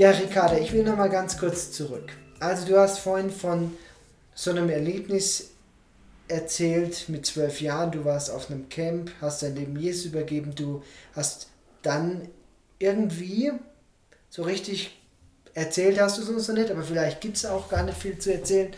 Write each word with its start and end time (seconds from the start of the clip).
Ja, 0.00 0.12
Ricarda, 0.12 0.56
ich 0.56 0.72
will 0.72 0.82
noch 0.82 0.96
mal 0.96 1.10
ganz 1.10 1.36
kurz 1.36 1.72
zurück. 1.72 2.10
Also 2.38 2.66
du 2.66 2.78
hast 2.78 3.00
vorhin 3.00 3.28
von 3.28 3.76
so 4.34 4.50
einem 4.50 4.70
Erlebnis 4.70 5.50
erzählt 6.26 7.10
mit 7.10 7.26
zwölf 7.26 7.60
Jahren, 7.60 7.92
du 7.92 8.06
warst 8.06 8.30
auf 8.30 8.50
einem 8.50 8.70
Camp, 8.70 9.10
hast 9.20 9.42
dein 9.42 9.56
Leben 9.56 9.76
Jesus 9.78 10.06
übergeben, 10.06 10.54
du 10.54 10.82
hast 11.14 11.48
dann 11.82 12.28
irgendwie 12.78 13.52
so 14.30 14.42
richtig 14.42 14.98
erzählt 15.52 16.00
hast 16.00 16.16
du 16.16 16.22
es 16.22 16.30
uns 16.30 16.48
noch 16.48 16.54
nicht, 16.54 16.70
aber 16.70 16.82
vielleicht 16.82 17.20
gibt 17.20 17.36
es 17.36 17.44
auch 17.44 17.68
gar 17.68 17.82
nicht 17.82 17.98
viel 17.98 18.16
zu 18.18 18.32
erzählen. 18.32 18.72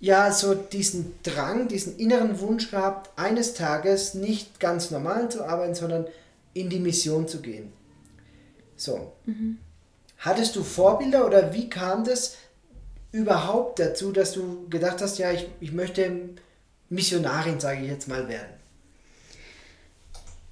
Ja, 0.00 0.30
so 0.30 0.54
diesen 0.54 1.14
Drang, 1.22 1.66
diesen 1.68 1.96
inneren 1.96 2.40
Wunsch 2.40 2.70
gehabt, 2.70 3.18
eines 3.18 3.54
Tages 3.54 4.12
nicht 4.12 4.60
ganz 4.60 4.90
normal 4.90 5.30
zu 5.30 5.46
arbeiten, 5.46 5.74
sondern 5.74 6.06
in 6.52 6.68
die 6.68 6.80
Mission 6.80 7.26
zu 7.26 7.40
gehen. 7.40 7.72
So. 8.76 9.14
Mhm. 9.24 9.60
Hattest 10.18 10.56
du 10.56 10.62
Vorbilder 10.62 11.26
oder 11.26 11.52
wie 11.52 11.68
kam 11.68 12.04
das 12.04 12.36
überhaupt 13.12 13.78
dazu, 13.78 14.12
dass 14.12 14.32
du 14.32 14.68
gedacht 14.68 15.00
hast, 15.00 15.18
ja, 15.18 15.30
ich, 15.30 15.48
ich 15.60 15.72
möchte 15.72 16.30
Missionarin, 16.88 17.60
sage 17.60 17.82
ich 17.82 17.88
jetzt 17.88 18.08
mal, 18.08 18.28
werden? 18.28 18.54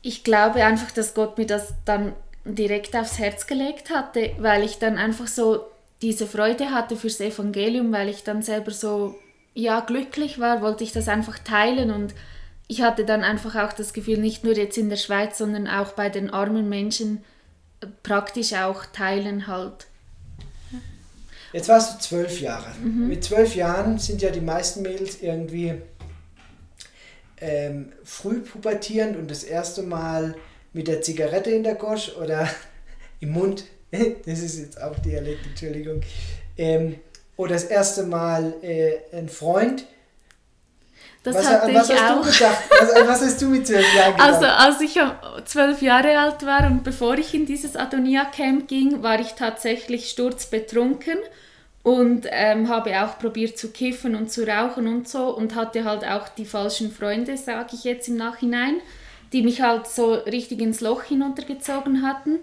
Ich 0.03 0.25
glaube 0.25 0.65
einfach, 0.65 0.91
dass 0.91 1.15
Gott 1.15 1.39
mir 1.39 1.47
das 1.47 1.75
dann 1.85 2.15
direkt 2.45 2.95
aufs 2.95 3.19
Herz 3.19 3.47
gelegt 3.47 3.91
hatte, 3.91 4.33
weil 4.39 4.63
ich 4.63 4.79
dann 4.79 4.99
einfach 4.99 5.27
so 5.27 5.65
diese 6.03 6.27
Freude 6.27 6.71
hatte 6.71 6.97
fürs 6.97 7.21
Evangelium, 7.21 7.93
weil 7.93 8.11
ich 8.11 8.23
dann 8.25 8.43
selber 8.43 8.71
so 8.71 9.15
ja 9.55 9.81
glücklich 9.81 10.39
war, 10.39 10.61
wollte 10.61 10.85
ich 10.85 10.93
das 10.93 11.09
einfach 11.09 11.39
teilen 11.39 11.91
und 11.91 12.15
ich 12.67 12.83
hatte 12.83 13.05
dann 13.05 13.25
einfach 13.25 13.57
auch 13.57 13.73
das 13.73 13.93
Gefühl, 13.93 14.19
nicht 14.19 14.45
nur 14.45 14.57
jetzt 14.57 14.79
in 14.79 14.89
der 14.89 14.97
Schweiz, 14.97 15.39
sondern 15.39 15.69
auch 15.69 15.93
bei 15.93 16.09
den 16.09 16.31
armen 16.31 16.69
Menschen 16.69 17.25
praktisch 18.03 18.53
auch 18.55 18.87
teilen 18.87 19.47
halt. 19.47 19.87
Jetzt 21.53 21.69
warst 21.69 21.95
du 21.95 21.99
zwölf 22.01 22.41
Jahre. 22.41 22.67
Mhm. 22.83 23.09
Mit 23.09 23.23
zwölf 23.23 23.55
Jahren 23.55 23.99
sind 23.99 24.23
ja 24.23 24.31
die 24.31 24.41
meisten 24.41 24.83
Mädels 24.83 25.23
irgendwie 25.23 25.75
ähm, 27.41 27.93
früh 28.03 28.41
pubertierend 28.41 29.17
und 29.17 29.31
das 29.31 29.45
erste 29.45 29.83
Mal 29.83 30.35
mit 30.73 30.89
der 30.89 31.03
Zigarette 31.03 31.51
in 31.51 31.63
der 31.63 31.77
Gosch 31.77 32.13
oder 32.17 32.49
im 33.21 33.31
Mund, 33.31 33.65
das 33.91 34.41
ist 34.41 34.59
jetzt 34.59 34.83
auch 34.83 34.99
Dialekt, 34.99 35.47
Entschuldigung, 35.47 36.01
ähm, 36.59 36.97
oder 37.37 37.55
das 37.55 37.65
erste 37.65 38.05
Mal 38.05 38.55
äh, 38.63 38.97
ein 39.13 39.29
Freund. 39.29 39.87
Das 41.25 41.37
was, 41.37 41.47
hatte 41.47 41.75
was 41.75 41.91
ich 41.91 41.97
hast 41.97 42.13
auch. 42.13 42.23
Du 42.23 42.31
gedacht? 42.31 42.59
Was, 42.71 43.09
was, 43.09 43.23
hast 43.23 43.43
du 43.43 43.47
mit 43.47 43.67
zwölf 43.67 43.95
Jahren 43.95 44.13
gedacht? 44.13 44.31
Also 44.31 44.47
als 44.47 44.81
ich 44.81 45.01
zwölf 45.45 45.83
Jahre 45.83 46.19
alt 46.19 46.47
war 46.47 46.67
und 46.67 46.85
bevor 46.85 47.19
ich 47.19 47.35
in 47.35 47.47
dieses 47.47 47.75
Adonia-Camp 47.75 48.69
ging, 48.69 49.03
war 49.03 49.19
ich 49.19 49.33
tatsächlich 49.33 50.09
sturzbetrunken 50.11 51.19
und 51.83 52.27
ähm, 52.31 52.69
habe 52.69 53.03
auch 53.03 53.19
probiert 53.19 53.59
zu 53.59 53.73
kiffen 53.73 54.15
und 54.15 54.31
zu 54.31 54.47
rauchen 54.47 54.87
und 54.87 55.09
so 55.09 55.35
und 55.35 55.57
hatte 55.57 55.85
halt 55.85 56.05
auch 56.05 56.29
die 56.29 56.47
falschen 56.47 56.93
Freunde, 56.93 57.37
sage 57.37 57.71
ich 57.73 57.85
jetzt 57.85 58.07
im 58.09 58.17
Nachhinein 58.17 58.77
die 59.35 59.43
mich 59.43 59.61
halt 59.61 59.87
so 59.89 60.15
richtig 60.15 60.63
ins 60.63 60.81
Loch 60.81 61.03
hinuntergezogen 61.03 62.03
hatten. 62.03 62.39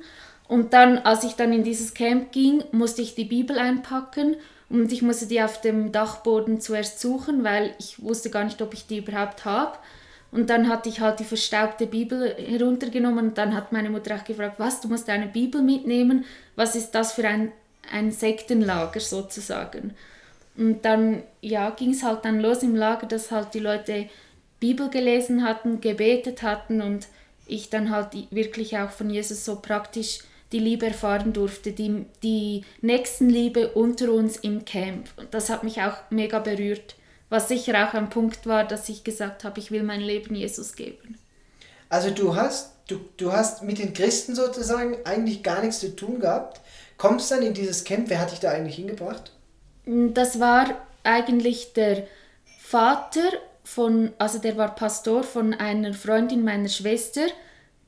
Und 0.48 0.74
dann, 0.74 0.98
als 1.00 1.24
ich 1.24 1.34
dann 1.34 1.54
in 1.54 1.64
dieses 1.64 1.94
Camp 1.94 2.34
ging, 2.34 2.64
musste 2.74 3.02
ich 3.02 3.16
die 3.16 3.24
Bibel 3.24 3.58
einpacken 3.58 4.36
und 4.72 4.92
ich 4.92 5.02
musste 5.02 5.28
die 5.28 5.42
auf 5.42 5.60
dem 5.62 5.92
Dachboden 5.92 6.62
zuerst 6.62 7.00
suchen, 7.00 7.44
weil 7.44 7.74
ich 7.78 8.02
wusste 8.02 8.30
gar 8.30 8.44
nicht, 8.44 8.62
ob 8.62 8.74
ich 8.74 8.88
die 8.88 9.00
überhaupt 9.00 9.44
habe. 9.44 9.78
Und 10.32 10.50
dann 10.50 10.70
hatte 10.70 10.88
ich 10.88 11.02
halt 11.02 11.20
die 11.20 11.26
verstaubte 11.26 11.86
Bibel 11.86 12.34
heruntergenommen 12.38 13.30
und 13.30 13.38
dann 13.38 13.54
hat 13.54 13.74
meine 13.74 13.90
Mutter 13.90 14.16
auch 14.16 14.24
gefragt, 14.24 14.60
was, 14.60 14.80
du 14.80 14.88
musst 14.88 15.10
eine 15.10 15.28
Bibel 15.28 15.62
mitnehmen, 15.62 16.24
was 16.56 16.76
ist 16.76 16.92
das 16.92 17.12
für 17.12 17.28
ein, 17.28 17.52
ein 17.92 18.12
Sektenlager 18.12 19.02
sozusagen. 19.02 19.94
Und 20.56 20.86
dann 20.86 21.24
ja, 21.42 21.70
ging 21.72 21.92
es 21.92 22.04
halt 22.04 22.24
dann 22.24 22.40
los 22.40 22.64
im 22.64 22.76
Lager, 22.76 23.08
dass 23.08 23.32
halt 23.32 23.54
die 23.54 23.60
Leute 23.60 24.10
Bibel 24.62 24.90
gelesen 24.90 25.44
hatten, 25.44 25.82
gebetet 25.82 26.44
hatten 26.44 26.82
und 26.82 27.08
ich 27.46 27.70
dann 27.70 27.90
halt 27.90 28.10
wirklich 28.32 28.78
auch 28.78 28.92
von 28.92 29.10
Jesus 29.10 29.44
so 29.44 29.58
praktisch 29.58 30.20
die 30.52 30.60
Liebe 30.60 30.88
erfahren 30.88 31.34
durfte, 31.34 31.72
die, 31.72 32.06
die 32.24 32.64
Nächstenliebe 32.82 33.70
unter 33.70 34.12
uns 34.12 34.38
im 34.38 34.66
Camp. 34.66 35.08
Und 35.18 35.34
das 35.34 35.50
hat 35.50 35.64
mich 35.64 35.82
auch 35.82 35.98
mega 36.10 36.40
berührt, 36.40 36.96
was 37.30 37.48
sicher 37.48 37.88
auch 37.88 37.94
ein 37.94 38.10
Punkt 38.10 38.46
war, 38.46 38.66
dass 38.66 38.90
ich 38.90 39.04
gesagt 39.04 39.44
habe, 39.44 39.60
ich 39.60 39.72
will 39.72 39.84
mein 39.84 40.02
Leben 40.02 40.36
Jesus 40.36 40.76
geben. 40.76 41.18
Also 41.90 42.10
du 42.10 42.36
hast, 42.36 42.74
du, 42.88 43.00
du 43.18 43.32
hast 43.32 43.64
mit 43.64 43.80
den 43.80 43.94
Christen 43.94 44.36
sozusagen 44.36 44.98
eigentlich 45.06 45.44
gar 45.44 45.62
nichts 45.62 45.80
zu 45.80 45.96
tun 45.96 46.20
gehabt, 46.20 46.62
kommst 46.98 47.32
dann 47.32 47.42
in 47.42 47.54
dieses 47.54 47.84
Camp, 47.84 48.10
wer 48.10 48.20
hat 48.20 48.32
dich 48.32 48.40
da 48.40 48.52
eigentlich 48.52 48.76
hingebracht? 48.76 49.32
Das 49.86 50.40
war 50.40 50.88
eigentlich 51.04 51.74
der 51.74 52.08
Vater 52.60 53.30
von, 53.64 54.12
also 54.18 54.40
der 54.40 54.58
war 54.58 54.76
Pastor 54.76 55.24
von 55.24 55.54
einer 55.54 55.94
Freundin 55.94 56.44
meiner 56.44 56.70
Schwester, 56.70 57.26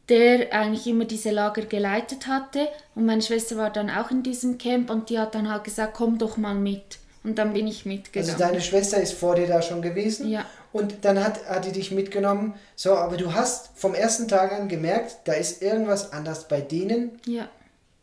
der 0.09 0.53
eigentlich 0.53 0.87
immer 0.87 1.05
diese 1.05 1.31
Lager 1.31 1.63
geleitet 1.63 2.27
hatte. 2.27 2.67
Und 2.95 3.05
meine 3.05 3.21
Schwester 3.21 3.57
war 3.57 3.69
dann 3.69 3.89
auch 3.89 4.11
in 4.11 4.23
diesem 4.23 4.57
Camp 4.57 4.89
und 4.89 5.09
die 5.09 5.19
hat 5.19 5.35
dann 5.35 5.49
halt 5.49 5.63
gesagt, 5.63 5.93
komm 5.95 6.17
doch 6.17 6.37
mal 6.37 6.55
mit. 6.55 6.99
Und 7.23 7.37
dann 7.37 7.53
bin 7.53 7.67
ich 7.67 7.85
mitgegangen. 7.85 8.33
Also 8.33 8.43
deine 8.43 8.61
Schwester 8.61 9.01
ist 9.01 9.13
vor 9.13 9.35
dir 9.35 9.47
da 9.47 9.61
schon 9.61 9.81
gewesen? 9.81 10.29
Ja. 10.29 10.45
Und 10.73 11.05
dann 11.05 11.23
hat, 11.23 11.45
hat 11.47 11.65
die 11.65 11.71
dich 11.71 11.91
mitgenommen. 11.91 12.55
So, 12.75 12.95
aber 12.95 13.15
du 13.15 13.33
hast 13.33 13.69
vom 13.75 13.93
ersten 13.93 14.27
Tag 14.27 14.51
an 14.51 14.67
gemerkt, 14.67 15.17
da 15.23 15.33
ist 15.33 15.61
irgendwas 15.61 16.11
anders 16.11 16.47
bei 16.47 16.59
denen. 16.59 17.19
Ja. 17.25 17.47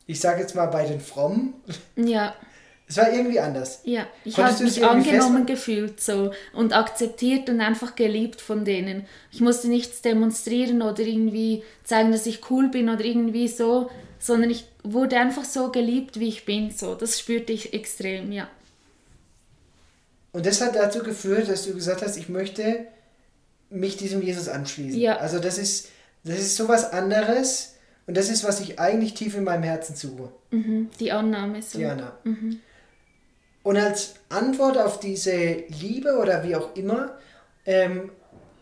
Ich 0.06 0.20
sage 0.20 0.40
jetzt 0.40 0.54
mal 0.54 0.66
bei 0.66 0.86
den 0.86 1.00
Frommen. 1.00 1.54
Ja. 1.96 2.34
Es 2.90 2.96
war 2.96 3.12
irgendwie 3.12 3.38
anders. 3.38 3.82
Ja, 3.84 4.04
ich 4.24 4.36
habe 4.36 4.64
mich 4.64 4.84
angenommen 4.84 5.46
gefühlt 5.46 6.00
so 6.00 6.32
und 6.52 6.72
akzeptiert 6.72 7.48
und 7.48 7.60
einfach 7.60 7.94
geliebt 7.94 8.40
von 8.40 8.64
denen. 8.64 9.06
Ich 9.30 9.40
musste 9.40 9.68
nichts 9.68 10.02
demonstrieren 10.02 10.82
oder 10.82 10.98
irgendwie 10.98 11.62
zeigen, 11.84 12.10
dass 12.10 12.26
ich 12.26 12.50
cool 12.50 12.68
bin 12.68 12.88
oder 12.88 13.04
irgendwie 13.04 13.46
so, 13.46 13.90
sondern 14.18 14.50
ich 14.50 14.64
wurde 14.82 15.18
einfach 15.18 15.44
so 15.44 15.70
geliebt, 15.70 16.18
wie 16.18 16.26
ich 16.26 16.44
bin. 16.44 16.72
So, 16.72 16.96
das 16.96 17.20
spürte 17.20 17.52
ich 17.52 17.74
extrem, 17.74 18.32
ja. 18.32 18.48
Und 20.32 20.44
das 20.44 20.60
hat 20.60 20.74
dazu 20.74 21.04
geführt, 21.04 21.48
dass 21.48 21.66
du 21.66 21.74
gesagt 21.74 22.02
hast, 22.02 22.16
ich 22.16 22.28
möchte 22.28 22.86
mich 23.70 23.98
diesem 23.98 24.20
Jesus 24.20 24.48
anschließen. 24.48 25.00
Ja. 25.00 25.18
Also 25.18 25.38
das 25.38 25.58
ist, 25.58 25.90
das 26.24 26.40
ist 26.40 26.56
sowas 26.56 26.92
anderes 26.92 27.76
und 28.08 28.16
das 28.16 28.30
ist, 28.30 28.42
was 28.42 28.58
ich 28.58 28.80
eigentlich 28.80 29.14
tief 29.14 29.36
in 29.36 29.44
meinem 29.44 29.62
Herzen 29.62 29.94
suche. 29.94 30.32
Mhm, 30.50 30.90
die 30.98 31.12
Annahme 31.12 31.62
so. 31.62 31.78
Die 31.78 31.84
Annahme. 31.84 32.14
Mhm. 32.24 32.60
Und 33.62 33.76
als 33.76 34.14
Antwort 34.28 34.78
auf 34.78 35.00
diese 35.00 35.36
Liebe 35.68 36.16
oder 36.18 36.42
wie 36.44 36.56
auch 36.56 36.74
immer, 36.74 37.18
ähm, 37.66 38.10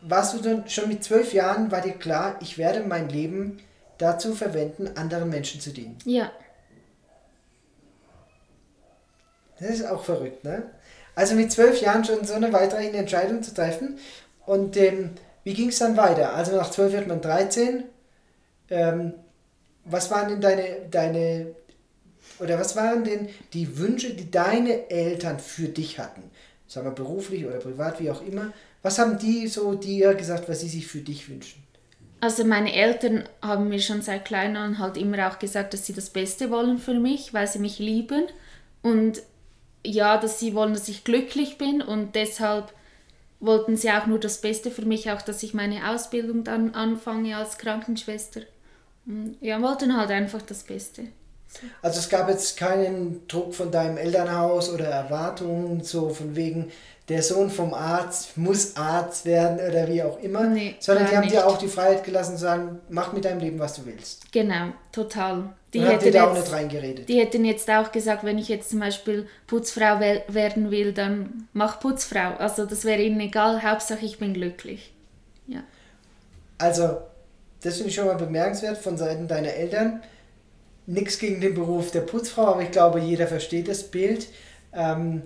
warst 0.02 0.34
du 0.34 0.38
dann 0.38 0.68
schon 0.68 0.88
mit 0.88 1.04
zwölf 1.04 1.32
Jahren, 1.32 1.70
war 1.70 1.80
dir 1.80 1.92
klar, 1.92 2.36
ich 2.40 2.58
werde 2.58 2.80
mein 2.80 3.08
Leben 3.08 3.58
dazu 3.98 4.34
verwenden, 4.34 4.90
anderen 4.96 5.28
Menschen 5.28 5.60
zu 5.60 5.70
dienen. 5.70 5.98
Ja. 6.04 6.30
Das 9.60 9.70
ist 9.70 9.86
auch 9.86 10.04
verrückt, 10.04 10.44
ne? 10.44 10.70
Also 11.14 11.34
mit 11.34 11.50
zwölf 11.50 11.80
Jahren 11.80 12.04
schon 12.04 12.24
so 12.24 12.34
eine 12.34 12.52
weiterhin 12.52 12.94
Entscheidung 12.94 13.42
zu 13.42 13.52
treffen. 13.52 13.98
Und 14.46 14.76
ähm, 14.76 15.10
wie 15.42 15.52
ging 15.52 15.70
es 15.70 15.80
dann 15.80 15.96
weiter? 15.96 16.34
Also 16.34 16.56
nach 16.56 16.70
zwölf 16.70 16.92
wird 16.92 17.08
man 17.08 17.20
13. 17.20 17.84
Ähm, 18.70 19.14
was 19.84 20.10
waren 20.12 20.28
denn 20.28 20.40
deine, 20.40 20.86
deine 20.90 21.56
oder 22.40 22.58
was 22.58 22.76
waren 22.76 23.04
denn 23.04 23.28
die 23.52 23.78
Wünsche, 23.78 24.14
die 24.14 24.30
deine 24.30 24.90
Eltern 24.90 25.38
für 25.38 25.68
dich 25.68 25.98
hatten? 25.98 26.22
Sagen 26.66 26.86
wir 26.86 26.92
beruflich 26.92 27.46
oder 27.46 27.58
privat, 27.58 28.00
wie 28.00 28.10
auch 28.10 28.22
immer. 28.22 28.52
Was 28.82 28.98
haben 28.98 29.18
die 29.18 29.48
so 29.48 29.74
dir 29.74 30.14
gesagt, 30.14 30.48
was 30.48 30.60
sie 30.60 30.68
sich 30.68 30.86
für 30.86 31.00
dich 31.00 31.28
wünschen? 31.28 31.62
Also 32.20 32.44
meine 32.44 32.72
Eltern 32.74 33.24
haben 33.42 33.68
mir 33.68 33.80
schon 33.80 34.02
seit 34.02 34.24
klein 34.24 34.56
an 34.56 34.78
halt 34.78 34.96
immer 34.96 35.28
auch 35.28 35.38
gesagt, 35.38 35.72
dass 35.72 35.86
sie 35.86 35.92
das 35.92 36.10
Beste 36.10 36.50
wollen 36.50 36.78
für 36.78 36.94
mich, 36.94 37.32
weil 37.32 37.46
sie 37.46 37.60
mich 37.60 37.78
lieben 37.78 38.24
und 38.82 39.22
ja, 39.86 40.18
dass 40.18 40.40
sie 40.40 40.54
wollen, 40.54 40.74
dass 40.74 40.88
ich 40.88 41.04
glücklich 41.04 41.58
bin 41.58 41.80
und 41.80 42.16
deshalb 42.16 42.72
wollten 43.40 43.76
sie 43.76 43.90
auch 43.90 44.06
nur 44.06 44.18
das 44.18 44.40
Beste 44.40 44.70
für 44.70 44.84
mich, 44.84 45.10
auch 45.10 45.22
dass 45.22 45.44
ich 45.44 45.54
meine 45.54 45.90
Ausbildung 45.90 46.42
dann 46.42 46.74
anfange 46.74 47.36
als 47.36 47.56
Krankenschwester. 47.58 48.42
Ja, 49.40 49.62
wollten 49.62 49.96
halt 49.96 50.10
einfach 50.10 50.42
das 50.42 50.64
Beste. 50.64 51.04
Also 51.82 51.98
es 52.00 52.08
gab 52.08 52.28
jetzt 52.28 52.56
keinen 52.56 53.26
Druck 53.26 53.54
von 53.54 53.70
deinem 53.70 53.96
Elternhaus 53.96 54.70
oder 54.70 54.86
Erwartungen, 54.86 55.82
so 55.82 56.10
von 56.10 56.36
wegen, 56.36 56.70
der 57.08 57.22
Sohn 57.22 57.50
vom 57.50 57.72
Arzt 57.72 58.36
muss 58.36 58.76
Arzt 58.76 59.24
werden 59.24 59.58
oder 59.66 59.88
wie 59.88 60.02
auch 60.02 60.20
immer, 60.20 60.44
nee, 60.44 60.76
sondern 60.78 61.06
die 61.06 61.16
haben 61.16 61.24
nicht. 61.24 61.34
dir 61.34 61.46
auch 61.46 61.56
die 61.56 61.68
Freiheit 61.68 62.04
gelassen 62.04 62.36
zu 62.36 62.42
sagen, 62.42 62.80
mach 62.90 63.14
mit 63.14 63.24
deinem 63.24 63.40
Leben, 63.40 63.58
was 63.58 63.74
du 63.74 63.86
willst. 63.86 64.30
Genau, 64.30 64.72
total. 64.92 65.54
Die 65.72 65.80
hätten 65.80 66.12
da 66.12 66.30
auch 66.30 66.34
nicht 66.34 66.50
reingeredet. 66.52 67.08
Die 67.08 67.18
hätten 67.18 67.44
jetzt 67.44 67.70
auch 67.70 67.92
gesagt, 67.92 68.24
wenn 68.24 68.38
ich 68.38 68.48
jetzt 68.48 68.70
zum 68.70 68.80
Beispiel 68.80 69.26
Putzfrau 69.46 70.00
werden 70.00 70.70
will, 70.70 70.92
dann 70.92 71.48
mach 71.52 71.80
Putzfrau. 71.80 72.36
Also 72.38 72.66
das 72.66 72.84
wäre 72.84 73.02
ihnen 73.02 73.20
egal, 73.20 73.62
Hauptsache 73.62 74.04
ich 74.04 74.18
bin 74.18 74.34
glücklich. 74.34 74.92
Ja. 75.46 75.60
Also, 76.58 76.98
das 77.62 77.76
finde 77.76 77.90
ich 77.90 77.94
schon 77.94 78.06
mal 78.06 78.16
bemerkenswert 78.16 78.78
von 78.78 78.96
Seiten 78.96 79.28
deiner 79.28 79.52
Eltern 79.52 80.02
nichts 80.88 81.18
gegen 81.18 81.40
den 81.40 81.54
Beruf 81.54 81.90
der 81.90 82.00
Putzfrau, 82.00 82.46
aber 82.46 82.62
ich 82.62 82.70
glaube, 82.70 82.98
jeder 82.98 83.26
versteht 83.26 83.68
das 83.68 83.84
Bild. 83.84 84.26
Ähm, 84.72 85.22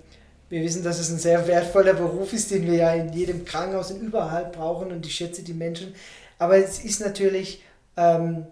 wir 0.49 0.63
wissen, 0.63 0.83
dass 0.83 0.99
es 0.99 1.09
ein 1.11 1.19
sehr 1.19 1.47
wertvoller 1.47 1.95
Beruf 1.95 2.33
ist, 2.33 2.51
den 2.51 2.67
wir 2.67 2.75
ja 2.75 2.93
in 2.95 3.13
jedem 3.13 3.45
Krankenhaus 3.45 3.93
und 3.93 4.03
überall 4.03 4.51
brauchen 4.53 4.91
und 4.91 5.07
ich 5.07 5.15
schätze 5.15 5.43
die 5.43 5.55
Menschen. 5.55 5.95
Aber 6.39 6.57
es 6.57 6.85
ist 6.85 7.01
natürlich 7.01 7.63
ähm, 7.97 8.47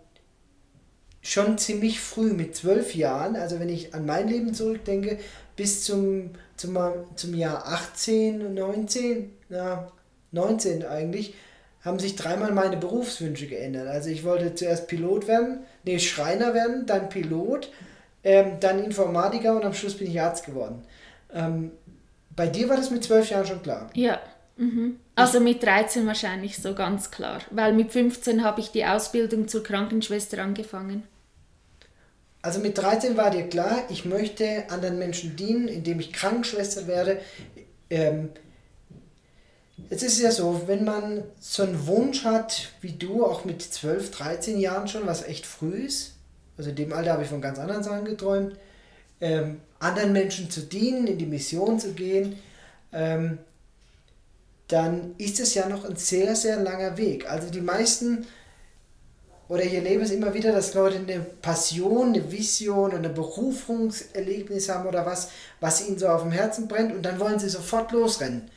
schon 1.21 1.59
ziemlich 1.59 2.01
früh 2.01 2.33
mit 2.33 2.55
zwölf 2.55 2.95
Jahren, 2.95 3.35
also 3.37 3.59
wenn 3.59 3.69
ich 3.69 3.93
an 3.93 4.07
mein 4.07 4.29
Leben 4.29 4.55
zurückdenke, 4.55 5.19
bis 5.57 5.85
zum, 5.85 6.31
zum, 6.57 6.79
zum 7.17 7.35
Jahr 7.35 7.67
18, 7.67 8.55
19, 8.55 9.33
na, 9.49 9.91
19 10.31 10.87
eigentlich, 10.87 11.35
haben 11.83 11.99
sich 11.99 12.17
dreimal 12.17 12.53
meine 12.53 12.77
Berufswünsche 12.77 13.47
geändert. 13.47 13.89
Also 13.89 14.11
ich 14.11 14.25
wollte 14.25 14.55
zuerst 14.55 14.87
Pilot 14.87 15.27
werden, 15.29 15.61
nee, 15.85 15.99
Schreiner 15.99 16.53
werden, 16.53 16.87
dann 16.87 17.09
Pilot, 17.09 17.71
ähm, 18.23 18.59
dann 18.61 18.85
Informatiker 18.85 19.57
und 19.57 19.65
am 19.65 19.73
Schluss 19.73 19.97
bin 19.97 20.11
ich 20.11 20.21
Arzt 20.21 20.45
geworden. 20.45 20.83
Ähm, 21.33 21.73
bei 22.37 22.47
dir 22.47 22.69
war 22.69 22.77
das 22.77 22.91
mit 22.91 23.05
zwölf 23.05 23.31
Jahren 23.31 23.47
schon 23.47 23.63
klar? 23.63 23.89
Ja. 23.95 24.21
Mhm. 24.57 24.97
Also 25.15 25.41
mit 25.41 25.63
13 25.63 26.07
wahrscheinlich 26.07 26.59
so 26.59 26.75
ganz 26.75 27.11
klar, 27.11 27.41
weil 27.51 27.73
mit 27.73 27.93
15 27.93 28.45
habe 28.45 28.61
ich 28.61 28.71
die 28.71 28.85
Ausbildung 28.85 29.49
zur 29.49 29.63
Krankenschwester 29.63 30.43
angefangen. 30.43 31.05
Also 32.43 32.61
mit 32.61 32.77
13 32.77 33.17
war 33.17 33.31
dir 33.31 33.49
klar, 33.49 33.85
ich 33.91 34.05
möchte 34.05 34.65
anderen 34.71 34.99
Menschen 34.99 35.37
dienen, 35.37 35.69
indem 35.69 36.01
ich 36.01 36.13
Krankenschwester 36.13 36.87
werde. 36.87 37.21
Ähm, 37.91 38.31
jetzt 39.89 40.03
ist 40.03 40.15
es 40.15 40.21
ja 40.21 40.31
so, 40.31 40.63
wenn 40.67 40.85
man 40.85 41.23
so 41.39 41.63
einen 41.63 41.87
Wunsch 41.87 42.25
hat, 42.25 42.71
wie 42.81 42.93
du, 42.93 43.25
auch 43.25 43.45
mit 43.45 43.63
12, 43.63 44.11
13 44.11 44.59
Jahren 44.59 44.89
schon, 44.89 45.07
was 45.07 45.23
echt 45.23 45.47
früh 45.47 45.85
ist, 45.87 46.13
also 46.59 46.71
in 46.71 46.77
dem 46.77 46.93
Alter 46.93 47.13
habe 47.13 47.23
ich 47.23 47.29
von 47.29 47.41
ganz 47.41 47.59
anderen 47.59 47.83
Sachen 47.83 48.05
geträumt, 48.05 48.57
ähm, 49.21 49.61
anderen 49.79 50.13
Menschen 50.13 50.51
zu 50.51 50.61
dienen, 50.61 51.07
in 51.07 51.19
die 51.19 51.27
Mission 51.27 51.79
zu 51.79 51.93
gehen, 51.93 52.39
ähm, 52.93 53.39
dann 54.69 55.15
ist 55.19 55.41
es 55.41 55.55
ja 55.55 55.69
noch 55.69 55.85
ein 55.85 55.97
sehr, 55.97 56.37
sehr 56.37 56.57
langer 56.61 56.97
Weg. 56.97 57.29
Also 57.29 57.51
die 57.51 57.61
meisten, 57.61 58.27
oder 59.49 59.65
ich 59.65 59.75
erlebe 59.75 60.05
es 60.05 60.11
immer 60.11 60.33
wieder, 60.33 60.53
dass 60.53 60.75
Leute 60.75 60.99
eine 60.99 61.21
Passion, 61.21 62.09
eine 62.09 62.31
Vision 62.31 62.93
oder 62.93 63.09
ein 63.09 63.15
Berufungserlebnis 63.15 64.69
haben 64.69 64.89
oder 64.89 65.07
was, 65.07 65.31
was 65.61 65.89
ihnen 65.89 65.99
so 65.99 66.09
auf 66.09 66.23
dem 66.23 66.31
Herzen 66.31 66.69
brennt 66.69 66.95
und 66.95 67.03
dann 67.03 67.19
wollen 67.19 67.39
sie 67.39 67.49
sofort 67.49 67.91
losrennen. 67.93 68.51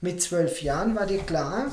Mit 0.00 0.22
zwölf 0.22 0.62
Jahren 0.62 0.94
war 0.94 1.06
dir 1.06 1.18
klar, 1.18 1.72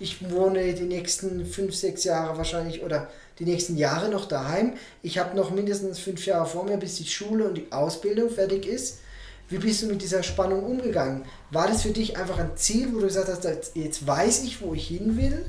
ich 0.00 0.30
wohne 0.30 0.72
die 0.74 0.84
nächsten 0.84 1.44
fünf, 1.44 1.74
sechs 1.74 2.04
Jahre 2.04 2.38
wahrscheinlich 2.38 2.82
oder 2.82 3.08
die 3.38 3.44
nächsten 3.44 3.76
Jahre 3.76 4.08
noch 4.08 4.26
daheim. 4.26 4.74
Ich 5.02 5.18
habe 5.18 5.36
noch 5.36 5.50
mindestens 5.50 5.98
fünf 5.98 6.24
Jahre 6.24 6.46
vor 6.46 6.64
mir, 6.64 6.76
bis 6.76 6.96
die 6.96 7.06
Schule 7.06 7.46
und 7.48 7.54
die 7.56 7.70
Ausbildung 7.70 8.30
fertig 8.30 8.66
ist. 8.66 8.98
Wie 9.48 9.58
bist 9.58 9.82
du 9.82 9.86
mit 9.86 10.02
dieser 10.02 10.22
Spannung 10.22 10.62
umgegangen? 10.62 11.24
War 11.50 11.68
das 11.68 11.82
für 11.82 11.90
dich 11.90 12.16
einfach 12.18 12.38
ein 12.38 12.56
Ziel, 12.56 12.92
wo 12.92 12.98
du 12.98 13.06
gesagt 13.06 13.28
hast, 13.28 13.74
jetzt 13.74 14.06
weiß 14.06 14.44
ich, 14.44 14.60
wo 14.60 14.74
ich 14.74 14.88
hin 14.88 15.16
will? 15.16 15.44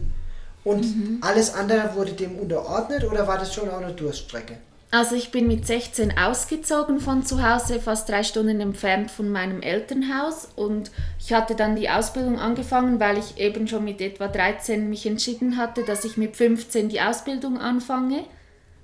Und 0.63 0.83
mhm. 0.83 1.17
alles 1.21 1.53
andere 1.53 1.95
wurde 1.95 2.13
dem 2.13 2.37
unterordnet 2.37 3.03
oder 3.03 3.27
war 3.27 3.37
das 3.37 3.53
schon 3.53 3.69
auch 3.69 3.81
eine 3.81 3.93
Durststrecke? 3.93 4.57
Also 4.91 5.15
ich 5.15 5.29
bin 5.29 5.47
mit 5.47 5.67
16 5.67 6.17
ausgezogen 6.17 6.99
von 6.99 7.23
zu 7.23 7.47
Hause, 7.47 7.79
fast 7.79 8.09
drei 8.09 8.23
Stunden 8.23 8.59
entfernt 8.59 9.11
von 9.11 9.29
meinem 9.29 9.61
Elternhaus 9.61 10.49
und 10.55 10.89
ich 11.19 11.31
hatte 11.31 11.53
dann 11.53 11.75
die 11.75 11.91
Ausbildung 11.91 12.39
angefangen, 12.39 12.99
weil 12.99 13.19
ich 13.19 13.37
eben 13.37 13.67
schon 13.67 13.83
mit 13.83 14.01
etwa 14.01 14.27
13 14.27 14.89
mich 14.89 15.05
entschieden 15.05 15.57
hatte, 15.57 15.83
dass 15.83 16.05
ich 16.05 16.17
mit 16.17 16.35
15 16.35 16.89
die 16.89 17.01
Ausbildung 17.01 17.59
anfange. 17.59 18.23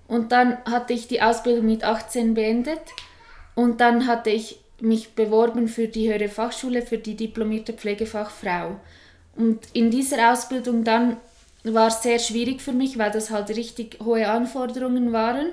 Und 0.08 0.32
dann 0.32 0.58
hatte 0.66 0.94
ich 0.94 1.08
die 1.08 1.24
Ausbildung 1.24 1.66
mit 1.66 1.84
18 1.84 2.36
beendet 2.36 2.82
und 3.56 3.82
dann 3.82 4.06
hatte 4.06 4.30
ich 4.30 4.60
mich 4.80 5.16
beworben 5.16 5.68
für 5.68 5.88
die 5.88 6.08
höhere 6.08 6.30
Fachschule 6.30 6.84
für 6.84 7.00
die 7.00 7.16
diplomierte 7.16 7.74
Pflegefachfrau. 7.74 8.76
Und 9.36 9.60
in 9.74 9.90
dieser 9.90 10.32
Ausbildung 10.32 10.84
dann 10.84 11.18
war 11.64 11.88
es 11.88 12.04
sehr 12.04 12.20
schwierig 12.20 12.62
für 12.62 12.74
mich, 12.74 13.00
weil 13.00 13.10
das 13.10 13.32
halt 13.32 13.50
richtig 13.50 13.98
hohe 14.04 14.30
Anforderungen 14.30 15.12
waren. 15.12 15.48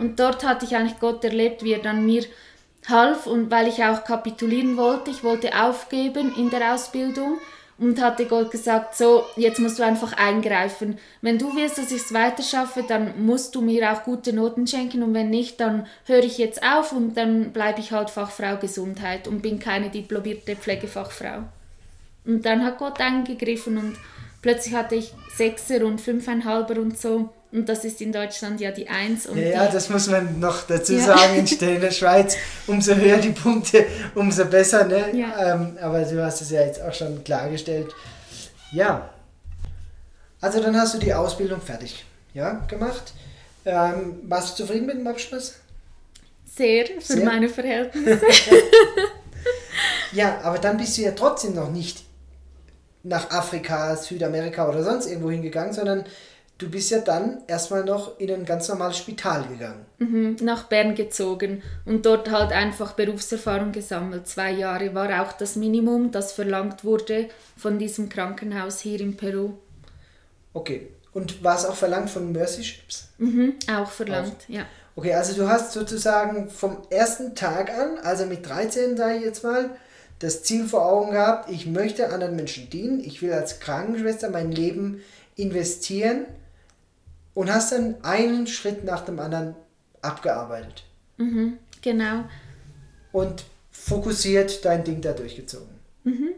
Und 0.00 0.18
dort 0.18 0.44
hatte 0.44 0.64
ich 0.64 0.74
eigentlich 0.74 0.98
Gott 0.98 1.22
erlebt, 1.24 1.62
wie 1.62 1.74
er 1.74 1.82
dann 1.82 2.06
mir 2.06 2.24
half 2.88 3.26
und 3.26 3.50
weil 3.50 3.68
ich 3.68 3.84
auch 3.84 4.04
kapitulieren 4.04 4.76
wollte, 4.78 5.10
ich 5.10 5.22
wollte 5.22 5.62
aufgeben 5.62 6.34
in 6.36 6.48
der 6.48 6.74
Ausbildung 6.74 7.38
und 7.78 8.00
hatte 8.00 8.24
Gott 8.24 8.50
gesagt, 8.50 8.96
so, 8.96 9.24
jetzt 9.36 9.60
musst 9.60 9.78
du 9.78 9.82
einfach 9.82 10.14
eingreifen. 10.14 10.98
Wenn 11.20 11.38
du 11.38 11.54
willst, 11.54 11.78
dass 11.78 11.92
ich 11.92 12.02
es 12.02 12.14
weiter 12.14 12.42
schaffe, 12.42 12.82
dann 12.86 13.24
musst 13.24 13.54
du 13.54 13.60
mir 13.60 13.92
auch 13.92 14.04
gute 14.04 14.32
Noten 14.32 14.66
schenken 14.66 15.02
und 15.02 15.14
wenn 15.14 15.30
nicht, 15.30 15.60
dann 15.60 15.86
höre 16.06 16.24
ich 16.24 16.38
jetzt 16.38 16.62
auf 16.62 16.92
und 16.92 17.16
dann 17.16 17.52
bleibe 17.52 17.80
ich 17.80 17.92
halt 17.92 18.10
Fachfrau 18.10 18.56
Gesundheit 18.56 19.28
und 19.28 19.42
bin 19.42 19.58
keine 19.58 19.90
diplomierte 19.90 20.56
Pflegefachfrau. 20.56 21.44
Und 22.24 22.44
dann 22.44 22.64
hat 22.64 22.78
Gott 22.78 23.00
eingegriffen 23.00 23.76
und 23.76 23.96
plötzlich 24.42 24.74
hatte 24.74 24.94
ich 24.94 25.12
Sechser 25.34 25.84
und 25.84 26.00
Fünfeinhalber 26.00 26.80
und 26.80 26.98
so. 26.98 27.30
Und 27.52 27.68
das 27.68 27.84
ist 27.84 28.00
in 28.00 28.12
Deutschland 28.12 28.60
ja 28.60 28.70
die 28.70 28.88
Eins. 28.88 29.26
Und 29.26 29.38
ja, 29.38 29.48
ja, 29.48 29.66
das 29.66 29.88
muss 29.88 30.06
man 30.06 30.38
noch 30.38 30.62
dazu 30.68 30.94
ja. 30.94 31.06
sagen. 31.06 31.36
In 31.36 31.46
der 31.80 31.90
Schweiz, 31.90 32.36
umso 32.66 32.94
höher 32.94 33.18
die 33.18 33.30
Punkte, 33.30 33.86
umso 34.14 34.44
besser. 34.44 34.84
Ne? 34.84 35.10
Ja. 35.12 35.54
Ähm, 35.54 35.76
aber 35.80 36.02
du 36.02 36.24
hast 36.24 36.42
es 36.42 36.50
ja 36.50 36.60
jetzt 36.60 36.80
auch 36.80 36.94
schon 36.94 37.24
klargestellt. 37.24 37.92
Ja. 38.72 39.10
Also 40.40 40.60
dann 40.60 40.76
hast 40.78 40.94
du 40.94 40.98
die 40.98 41.12
Ausbildung 41.12 41.60
fertig 41.60 42.04
ja, 42.34 42.64
gemacht. 42.68 43.12
Ähm, 43.64 44.20
warst 44.22 44.58
du 44.58 44.64
zufrieden 44.64 44.86
mit 44.86 44.96
dem 44.96 45.06
Abschluss? 45.06 45.56
Sehr, 46.46 46.86
für 46.86 47.14
Sehr. 47.14 47.24
meine 47.24 47.48
Verhältnisse. 47.48 48.20
ja, 50.12 50.40
aber 50.42 50.58
dann 50.58 50.76
bist 50.76 50.96
du 50.96 51.02
ja 51.02 51.12
trotzdem 51.12 51.54
noch 51.54 51.70
nicht 51.70 52.04
nach 53.02 53.30
Afrika, 53.30 53.96
Südamerika 53.96 54.68
oder 54.68 54.82
sonst 54.82 55.06
irgendwo 55.06 55.30
hingegangen, 55.30 55.72
sondern 55.72 56.04
du 56.60 56.68
bist 56.68 56.90
ja 56.90 56.98
dann 56.98 57.42
erstmal 57.46 57.84
noch 57.84 58.20
in 58.20 58.30
ein 58.30 58.44
ganz 58.44 58.68
normales 58.68 58.98
Spital 58.98 59.48
gegangen. 59.48 59.86
Mhm, 59.98 60.36
nach 60.42 60.64
Bern 60.64 60.94
gezogen 60.94 61.62
und 61.86 62.04
dort 62.06 62.30
halt 62.30 62.52
einfach 62.52 62.92
Berufserfahrung 62.92 63.72
gesammelt. 63.72 64.28
Zwei 64.28 64.52
Jahre 64.52 64.94
war 64.94 65.22
auch 65.22 65.32
das 65.32 65.56
Minimum, 65.56 66.12
das 66.12 66.32
verlangt 66.32 66.84
wurde 66.84 67.28
von 67.56 67.78
diesem 67.78 68.08
Krankenhaus 68.08 68.80
hier 68.80 69.00
in 69.00 69.16
Peru. 69.16 69.54
Okay. 70.52 70.88
Und 71.12 71.42
war 71.42 71.56
es 71.56 71.64
auch 71.64 71.74
verlangt 71.74 72.10
von 72.10 72.30
Mercy 72.30 72.62
Ships? 72.62 73.08
Mhm, 73.18 73.54
auch 73.74 73.90
verlangt, 73.90 74.44
auch. 74.44 74.52
ja. 74.52 74.66
Okay, 74.94 75.14
also 75.14 75.34
du 75.34 75.48
hast 75.48 75.72
sozusagen 75.72 76.50
vom 76.50 76.78
ersten 76.90 77.34
Tag 77.34 77.70
an, 77.76 77.98
also 78.02 78.26
mit 78.26 78.48
13 78.48 78.96
sage 78.96 79.16
ich 79.16 79.24
jetzt 79.24 79.42
mal, 79.42 79.70
das 80.20 80.42
Ziel 80.42 80.66
vor 80.66 80.84
Augen 80.86 81.12
gehabt, 81.12 81.50
ich 81.50 81.66
möchte 81.66 82.12
anderen 82.12 82.36
Menschen 82.36 82.68
dienen, 82.70 83.00
ich 83.00 83.22
will 83.22 83.32
als 83.32 83.58
Krankenschwester 83.58 84.28
mein 84.30 84.52
Leben 84.52 85.02
investieren 85.36 86.26
und 87.34 87.52
hast 87.52 87.72
dann 87.72 87.96
einen 88.02 88.46
Schritt 88.46 88.84
nach 88.84 89.04
dem 89.04 89.18
anderen 89.18 89.54
abgearbeitet. 90.02 90.84
Mhm, 91.16 91.58
genau. 91.82 92.24
Und 93.12 93.44
fokussiert 93.70 94.64
dein 94.64 94.84
Ding 94.84 95.00
da 95.00 95.12
durchgezogen. 95.12 95.74
Mhm, 96.04 96.30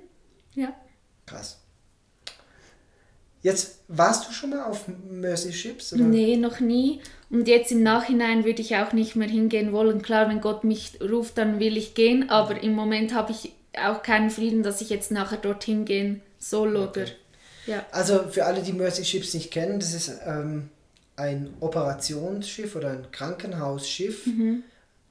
ja. 0.54 0.75
Krass. 1.26 1.58
Jetzt 3.42 3.80
warst 3.88 4.28
du 4.28 4.32
schon 4.32 4.50
mal 4.50 4.64
auf 4.64 4.87
Mercy 5.11 5.52
Ships? 5.52 5.92
Oder? 5.92 6.04
Nee, 6.04 6.37
noch 6.37 6.61
nie. 6.61 7.00
Und 7.28 7.49
jetzt 7.49 7.72
im 7.72 7.82
Nachhinein 7.82 8.44
würde 8.44 8.62
ich 8.62 8.76
auch 8.76 8.92
nicht 8.92 9.16
mehr 9.16 9.28
hingehen 9.28 9.72
wollen. 9.72 10.00
Klar, 10.00 10.28
wenn 10.28 10.40
Gott 10.40 10.62
mich 10.62 10.99
ruft, 11.00 11.38
dann 11.38 11.58
will 11.58 11.76
ich 11.76 11.94
gehen, 11.94 12.30
aber 12.30 12.62
im 12.62 12.75
Moment 12.75 13.14
habe 13.14 13.32
ich 13.32 13.52
auch 13.76 14.02
keinen 14.02 14.30
Frieden, 14.30 14.62
dass 14.62 14.80
ich 14.80 14.90
jetzt 14.90 15.11
nachher 15.11 15.38
dorthin 15.38 15.84
gehen 15.84 16.22
soll 16.38 16.76
oder. 16.76 16.88
Okay. 16.88 17.06
Ja. 17.66 17.84
Also 17.90 18.25
für 18.30 18.44
alle, 18.44 18.62
die 18.62 18.72
Mercy 18.72 19.04
Ships 19.04 19.34
nicht 19.34 19.50
kennen, 19.50 19.80
das 19.80 19.94
ist 19.94 20.20
ähm, 20.25 20.68
ein 21.23 21.55
Operationsschiff 21.61 22.75
oder 22.76 22.91
ein 22.91 23.07
Krankenhausschiff, 23.12 24.26
mhm. 24.26 24.64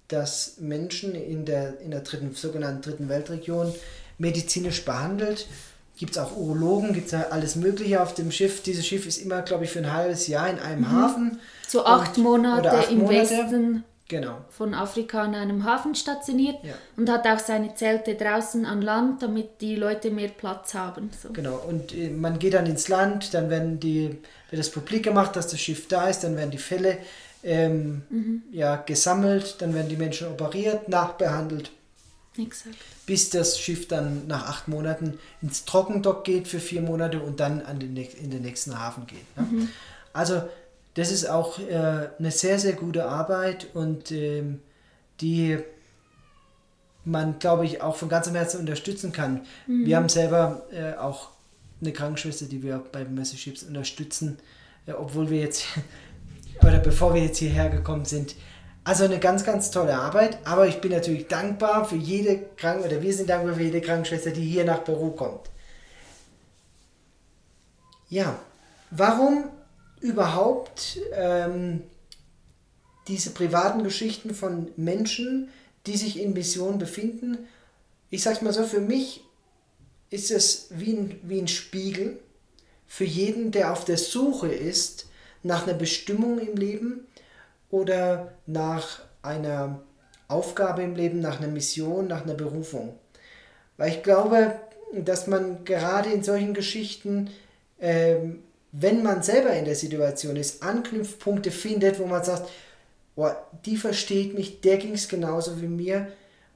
das 0.08 0.56
Menschen 0.60 1.16
in 1.16 1.46
der, 1.46 1.80
in 1.82 1.92
der 1.92 2.02
dritten, 2.02 2.34
sogenannten 2.34 2.82
dritten 2.82 3.10
Weltregion 3.10 3.74
medizinisch 4.18 4.84
behandelt. 4.84 5.48
Gibt 5.98 6.12
es 6.12 6.18
auch 6.18 6.36
Urologen, 6.36 6.94
gibt 6.94 7.08
es 7.08 7.14
alles 7.14 7.56
Mögliche 7.56 8.02
auf 8.02 8.14
dem 8.14 8.32
Schiff. 8.32 8.64
Dieses 8.64 8.86
Schiff 8.86 9.06
ist 9.06 9.18
immer, 9.18 9.42
glaube 9.42 9.66
ich, 9.66 9.72
für 9.72 9.80
ein 9.80 9.94
halbes 9.94 10.28
Jahr 10.28 10.50
in 10.50 10.60
einem 10.60 10.82
mhm. 10.82 10.92
Hafen. 10.92 11.40
So 11.68 11.86
acht 11.86 12.18
und, 12.18 12.24
Monate 12.24 12.72
acht 12.72 12.92
im 12.92 13.00
Monate. 13.00 13.30
Westen 13.30 13.84
genau. 14.12 14.46
von 14.50 14.76
Afrika 14.76 15.24
an 15.24 15.34
einem 15.34 15.64
Hafen 15.64 15.96
stationiert 15.96 16.58
ja. 16.64 16.74
und 16.98 17.10
hat 17.10 17.26
auch 17.26 17.40
seine 17.40 17.74
Zelte 17.74 18.16
draußen 18.16 18.66
an 18.66 18.84
Land, 18.84 19.24
damit 19.24 19.62
die 19.62 19.76
Leute 19.76 20.12
mehr 20.12 20.28
Platz 20.28 20.76
haben. 20.76 21.10
So. 21.20 21.32
Genau, 21.34 21.56
und 21.68 21.96
äh, 21.96 22.10
man 22.10 22.38
geht 22.38 22.54
dann 22.54 22.68
ins 22.68 22.88
Land, 22.88 23.34
dann 23.34 23.50
werden 23.50 23.80
die, 23.80 24.18
wird 24.50 24.60
das 24.60 24.70
publik 24.70 25.04
gemacht, 25.04 25.36
dass 25.36 25.48
das 25.48 25.60
Schiff 25.60 25.88
da 25.88 26.08
ist, 26.08 26.20
dann 26.20 26.36
werden 26.38 26.52
die 26.52 26.60
Fälle 26.60 27.00
ähm, 27.44 28.04
mhm. 28.10 28.44
ja, 28.52 28.76
gesammelt, 28.76 29.56
dann 29.60 29.74
werden 29.74 29.90
die 29.90 29.98
Menschen 29.98 30.28
operiert, 30.28 30.90
nachbehandelt. 30.90 31.72
Exakt. 32.38 32.76
Bis 33.06 33.30
das 33.30 33.60
Schiff 33.60 33.88
dann 33.88 34.28
nach 34.28 34.48
acht 34.48 34.68
Monaten 34.68 35.18
ins 35.42 35.66
Trockendock 35.66 36.24
geht 36.24 36.48
für 36.48 36.60
vier 36.60 36.82
Monate 36.82 37.20
und 37.20 37.40
dann 37.40 37.62
an 37.62 37.80
den, 37.80 37.96
in 37.96 38.30
den 38.30 38.42
nächsten 38.42 38.80
Hafen 38.80 39.08
geht. 39.08 39.38
Ne? 39.38 39.44
Mhm. 39.44 39.70
Also 40.14 40.44
das 40.96 41.12
ist 41.12 41.30
auch 41.30 41.60
äh, 41.60 42.10
eine 42.18 42.32
sehr, 42.32 42.60
sehr 42.60 42.74
gute 42.74 43.06
Arbeit 43.06 43.68
und 43.74 44.12
ähm, 44.12 44.60
die 45.22 45.60
man, 47.04 47.40
glaube 47.40 47.66
ich, 47.66 47.82
auch 47.82 47.96
von 47.96 48.10
ganzem 48.10 48.36
Herzen 48.36 48.60
unterstützen 48.60 49.12
kann. 49.12 49.42
Mhm. 49.68 49.86
Wir 49.86 49.98
haben 49.98 50.10
selber 50.10 50.64
äh, 50.72 50.94
auch 50.98 51.30
eine 51.82 51.94
Krankenschwester, 51.94 52.46
die 52.46 52.62
wir 52.62 52.84
bei 52.92 53.06
Mercy 53.06 53.38
Ships 53.38 53.64
unterstützen, 53.64 54.38
äh, 54.86 54.92
obwohl 54.92 55.30
wir 55.30 55.40
jetzt, 55.40 55.66
oder 56.62 56.80
bevor 56.80 57.14
wir 57.14 57.24
jetzt 57.24 57.40
hierher 57.40 57.70
gekommen 57.70 58.06
sind. 58.06 58.36
Also 58.84 59.04
eine 59.04 59.20
ganz, 59.20 59.44
ganz 59.44 59.70
tolle 59.70 59.96
Arbeit, 59.96 60.40
aber 60.44 60.68
ich 60.68 60.82
bin 60.82 60.92
natürlich 60.92 61.28
dankbar 61.28 61.86
für 61.86 61.96
jede 61.96 62.40
Kranken 62.58 62.84
oder 62.84 63.02
wir 63.02 63.14
sind 63.14 63.30
dankbar 63.30 63.54
für 63.54 63.64
jede 63.64 63.80
Krankenschwester, 63.80 64.32
die 64.32 64.44
hier 64.44 64.66
nach 64.66 64.84
Peru 64.84 65.12
kommt. 65.12 65.52
Ja, 68.10 68.40
warum 68.90 69.46
überhaupt 70.02 71.00
ähm, 71.14 71.84
diese 73.08 73.32
privaten 73.32 73.84
Geschichten 73.84 74.34
von 74.34 74.70
Menschen, 74.76 75.50
die 75.86 75.98
sich 75.98 76.20
in 76.20 76.34
Mission 76.34 76.78
befinden? 76.78 77.48
Ich 78.10 78.24
sag's 78.24 78.42
mal 78.42 78.54
so, 78.54 78.64
für 78.64 78.82
mich 78.82 79.24
ist 80.10 80.32
es 80.32 80.68
wie 80.72 80.94
ein, 80.94 81.20
wie 81.24 81.40
ein 81.40 81.48
Spiegel 81.48 82.20
für 82.88 83.06
jeden, 83.06 83.52
der 83.52 83.72
auf 83.72 83.86
der 83.86 83.98
Suche 83.98 84.50
ist 84.50 85.08
nach 85.44 85.66
einer 85.66 85.78
Bestimmung 85.78 86.40
im 86.40 86.58
Leben 86.58 87.08
oder 87.70 88.34
nach 88.46 89.02
einer 89.22 89.82
Aufgabe 90.28 90.84
im 90.84 90.96
Leben, 90.96 91.20
nach 91.20 91.40
einer 91.40 91.48
Mission, 91.48 92.08
nach 92.08 92.24
einer 92.24 92.34
Berufung. 92.34 92.98
Weil 93.78 93.92
ich 93.92 94.04
glaube, 94.04 94.60
dass 94.94 95.28
man 95.28 95.64
gerade 95.64 96.10
in 96.12 96.24
solchen 96.24 96.54
Geschichten, 96.54 97.30
ähm, 97.80 98.44
wenn 98.72 99.04
man 99.04 99.22
selber 99.22 99.54
in 99.54 99.66
der 99.66 99.76
Situation 99.76 100.36
ist, 100.36 100.64
Anknüpfpunkte 100.64 101.52
findet, 101.52 102.00
wo 102.00 102.06
man 102.06 102.24
sagt, 102.24 102.50
oh, 103.16 103.30
die 103.66 103.78
versteht 103.78 104.34
mich, 104.34 104.62
der 104.62 104.78
ging 104.78 104.94
es 104.94 105.08
genauso 105.08 105.62
wie 105.62 105.68
mir, 105.68 106.08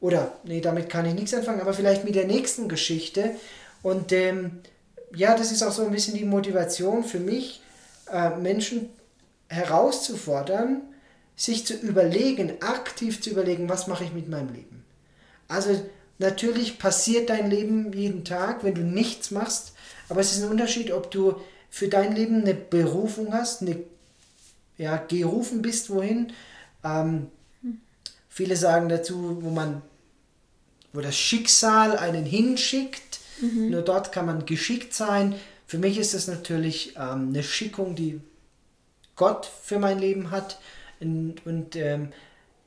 oder, 0.02 0.34
nee, 0.44 0.62
damit 0.62 0.90
kann 0.90 1.06
ich 1.06 1.14
nichts 1.14 1.34
anfangen, 1.34 1.62
aber 1.62 1.74
vielleicht 1.74 2.04
mit 2.04 2.16
der 2.16 2.28
nächsten 2.28 2.70
Geschichte. 2.70 3.32
Und 3.82 4.12
ähm, 4.12 4.60
ja, 5.16 5.36
das 5.38 5.52
ist 5.52 5.64
auch 5.64 5.72
so 5.72 5.84
ein 5.84 5.92
bisschen 5.92 6.16
die 6.16 6.26
Motivation 6.26 7.04
für 7.04 7.20
mich, 7.20 7.62
äh, 8.12 8.30
Menschen 8.38 8.90
herauszufordern, 9.48 10.82
sich 11.36 11.66
zu 11.66 11.74
überlegen, 11.74 12.54
aktiv 12.62 13.22
zu 13.22 13.30
überlegen, 13.30 13.68
was 13.70 13.88
mache 13.88 14.04
ich 14.04 14.14
mit 14.14 14.30
meinem 14.30 14.54
Leben. 14.54 14.86
Also 15.48 15.82
natürlich 16.18 16.80
passiert 16.80 17.30
dein 17.30 17.50
Leben 17.50 17.92
jeden 17.94 18.24
Tag, 18.24 18.64
wenn 18.64 18.76
du 18.76 18.82
nichts 18.82 19.32
machst, 19.32 19.74
aber 20.08 20.22
es 20.22 20.32
ist 20.32 20.44
ein 20.44 20.52
Unterschied, 20.52 20.92
ob 20.92 21.12
du 21.12 21.36
für 21.76 21.90
dein 21.90 22.16
Leben 22.16 22.44
eine 22.44 22.54
Berufung 22.54 23.34
hast, 23.34 23.62
eine, 23.62 23.84
ja, 24.78 24.96
gerufen 24.96 25.62
bist, 25.62 25.90
wohin. 25.90 26.32
Ähm, 26.86 27.28
viele 28.30 28.56
sagen 28.56 28.88
dazu, 28.88 29.40
wo 29.42 29.50
man 29.50 29.82
wo 30.94 31.02
das 31.02 31.18
Schicksal 31.18 31.98
einen 31.98 32.26
hinschickt. 32.26 33.20
Mhm. 33.42 33.72
Nur 33.72 33.82
dort 33.82 34.14
kann 34.14 34.26
man 34.26 34.46
geschickt 34.46 34.94
sein. 34.94 35.36
Für 35.68 35.78
mich 35.78 35.98
ist 35.98 36.14
das 36.14 36.28
natürlich 36.28 36.96
ähm, 36.96 37.34
eine 37.34 37.44
Schickung, 37.44 37.94
die 37.94 38.22
Gott 39.18 39.46
für 39.46 39.78
mein 39.78 40.00
Leben 40.00 40.32
hat. 40.32 40.58
Und, 41.02 41.46
und 41.46 41.76
ähm, 41.76 42.14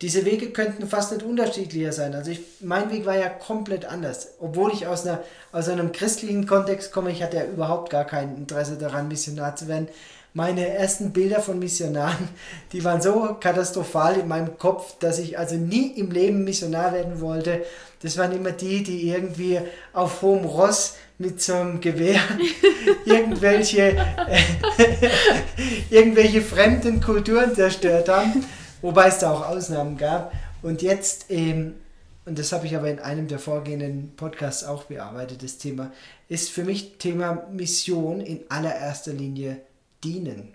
diese 0.00 0.24
Wege 0.24 0.50
könnten 0.50 0.86
fast 0.86 1.12
nicht 1.12 1.24
unterschiedlicher 1.24 1.92
sein. 1.92 2.14
Also 2.14 2.30
ich, 2.30 2.40
mein 2.60 2.90
Weg 2.90 3.04
war 3.04 3.16
ja 3.16 3.28
komplett 3.28 3.84
anders. 3.84 4.34
Obwohl 4.38 4.72
ich 4.72 4.86
aus, 4.86 5.06
einer, 5.06 5.22
aus 5.50 5.68
einem 5.68 5.92
christlichen 5.92 6.46
Kontext 6.46 6.92
komme, 6.92 7.10
ich 7.10 7.22
hatte 7.22 7.38
ja 7.38 7.44
überhaupt 7.44 7.90
gar 7.90 8.04
kein 8.04 8.36
Interesse 8.36 8.76
daran, 8.76 9.08
Missionar 9.08 9.56
zu 9.56 9.66
werden 9.66 9.88
meine 10.34 10.68
ersten 10.68 11.10
Bilder 11.12 11.40
von 11.40 11.58
Missionaren, 11.58 12.28
die 12.72 12.84
waren 12.84 13.00
so 13.00 13.36
katastrophal 13.40 14.18
in 14.18 14.28
meinem 14.28 14.58
Kopf, 14.58 14.94
dass 15.00 15.18
ich 15.18 15.38
also 15.38 15.56
nie 15.56 15.92
im 15.96 16.10
Leben 16.10 16.44
Missionar 16.44 16.92
werden 16.92 17.20
wollte. 17.20 17.64
Das 18.02 18.16
waren 18.16 18.32
immer 18.32 18.52
die, 18.52 18.84
die 18.84 19.08
irgendwie 19.08 19.58
auf 19.92 20.22
hohem 20.22 20.44
Ross 20.44 20.94
mit 21.18 21.42
so 21.42 21.54
einem 21.54 21.80
Gewehr 21.80 22.20
irgendwelche, 23.04 23.96
irgendwelche 25.90 26.40
fremden 26.40 27.00
Kulturen 27.00 27.56
zerstört 27.56 28.08
haben, 28.08 28.44
wobei 28.82 29.08
es 29.08 29.18
da 29.18 29.32
auch 29.32 29.46
Ausnahmen 29.46 29.96
gab. 29.96 30.32
Und 30.62 30.82
jetzt, 30.82 31.26
ähm, 31.30 31.74
und 32.24 32.38
das 32.38 32.52
habe 32.52 32.66
ich 32.66 32.76
aber 32.76 32.90
in 32.90 32.98
einem 32.98 33.28
der 33.28 33.38
vorgehenden 33.38 34.12
Podcasts 34.16 34.64
auch 34.64 34.84
bearbeitet, 34.84 35.42
das 35.42 35.58
Thema, 35.58 35.92
ist 36.28 36.50
für 36.50 36.64
mich 36.64 36.98
Thema 36.98 37.46
Mission 37.50 38.20
in 38.20 38.40
allererster 38.48 39.12
Linie 39.12 39.60
dienen. 40.04 40.54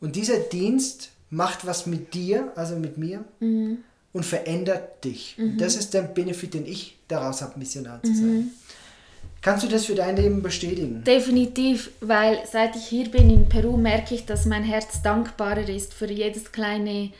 Und 0.00 0.16
dieser 0.16 0.38
Dienst 0.38 1.10
macht 1.30 1.66
was 1.66 1.86
mit 1.86 2.14
dir, 2.14 2.52
also 2.56 2.76
mit 2.76 2.98
mir, 2.98 3.24
mhm. 3.40 3.78
und 4.12 4.24
verändert 4.24 5.04
dich. 5.04 5.36
Mhm. 5.38 5.58
Das 5.58 5.76
ist 5.76 5.94
der 5.94 6.02
Benefit, 6.02 6.54
den 6.54 6.66
ich 6.66 6.98
daraus 7.08 7.40
habe, 7.40 7.58
Missionar 7.58 8.02
zu 8.02 8.14
sein. 8.14 8.26
Mhm. 8.26 8.50
Kannst 9.42 9.64
du 9.64 9.68
das 9.68 9.86
für 9.86 9.96
dein 9.96 10.16
Leben 10.16 10.40
bestätigen? 10.40 11.02
Definitiv, 11.02 11.90
weil 12.00 12.38
seit 12.50 12.76
ich 12.76 12.86
hier 12.86 13.10
bin 13.10 13.28
in 13.28 13.48
Peru 13.48 13.76
merke 13.76 14.14
ich, 14.14 14.24
dass 14.24 14.46
mein 14.46 14.62
Herz 14.62 15.02
dankbarer 15.02 15.68
ist 15.68 15.94
für 15.94 16.06
jedes 16.06 16.52
kleine, 16.52 17.10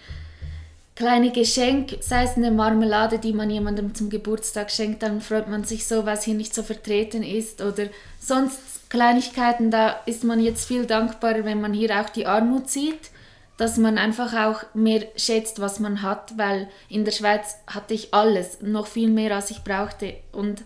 kleine 0.95 1.33
Geschenk, 1.33 1.97
sei 2.01 2.23
es 2.23 2.37
eine 2.37 2.53
Marmelade, 2.53 3.19
die 3.19 3.33
man 3.33 3.51
jemandem 3.51 3.93
zum 3.93 4.09
Geburtstag 4.09 4.71
schenkt, 4.71 5.03
dann 5.03 5.21
freut 5.21 5.49
man 5.49 5.65
sich 5.65 5.85
so, 5.85 6.07
was 6.07 6.23
hier 6.23 6.35
nicht 6.35 6.55
so 6.55 6.63
vertreten 6.63 7.25
ist 7.25 7.61
oder 7.61 7.89
sonst 8.21 8.89
Kleinigkeiten, 8.89 9.73
da 9.73 9.97
ist 10.07 10.23
man 10.23 10.39
jetzt 10.39 10.69
viel 10.69 10.87
dankbarer, 10.87 11.45
wenn 11.45 11.61
man 11.61 11.73
hier 11.73 12.01
auch 12.01 12.09
die 12.09 12.27
Armut 12.27 12.71
sieht, 12.71 13.11
dass 13.57 13.79
man 13.79 13.99
einfach 13.99 14.33
auch 14.47 14.63
mehr 14.75 15.07
schätzt, 15.17 15.61
was 15.61 15.81
man 15.81 16.03
hat, 16.03 16.39
weil 16.39 16.69
in 16.89 17.05
der 17.05 17.13
Schweiz 17.13 17.57
hatte 17.67 17.95
ich 17.95 18.15
alles, 18.15 18.61
noch 18.61 18.87
viel 18.87 19.09
mehr 19.09 19.35
als 19.35 19.51
ich 19.51 19.65
brauchte. 19.65 20.15
Und 20.31 20.63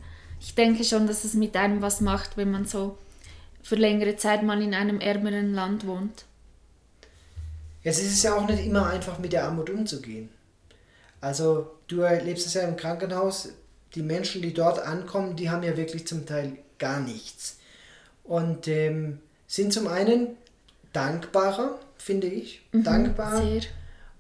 ich 0.46 0.54
denke 0.54 0.84
schon, 0.84 1.08
dass 1.08 1.24
es 1.24 1.34
mit 1.34 1.56
einem 1.56 1.82
was 1.82 2.00
macht, 2.00 2.36
wenn 2.36 2.52
man 2.52 2.66
so 2.66 2.96
für 3.64 3.74
längere 3.74 4.14
Zeit 4.14 4.44
mal 4.44 4.62
in 4.62 4.74
einem 4.74 5.00
ärmeren 5.00 5.52
Land 5.52 5.88
wohnt. 5.88 6.24
Es 7.82 7.98
ist 7.98 8.22
ja 8.22 8.36
auch 8.36 8.46
nicht 8.46 8.64
immer 8.64 8.88
einfach 8.88 9.18
mit 9.18 9.32
der 9.32 9.44
Armut 9.44 9.70
umzugehen. 9.70 10.28
Also 11.20 11.72
du 11.88 12.02
erlebst 12.02 12.46
es 12.46 12.54
ja 12.54 12.62
im 12.62 12.76
Krankenhaus, 12.76 13.48
die 13.96 14.02
Menschen, 14.02 14.40
die 14.40 14.54
dort 14.54 14.78
ankommen, 14.78 15.34
die 15.34 15.50
haben 15.50 15.64
ja 15.64 15.76
wirklich 15.76 16.06
zum 16.06 16.26
Teil 16.26 16.52
gar 16.78 17.00
nichts 17.00 17.58
und 18.22 18.68
ähm, 18.68 19.18
sind 19.48 19.72
zum 19.72 19.88
einen 19.88 20.28
dankbarer, 20.92 21.80
finde 21.98 22.28
ich, 22.28 22.64
mhm, 22.70 22.84
dankbar. 22.84 23.42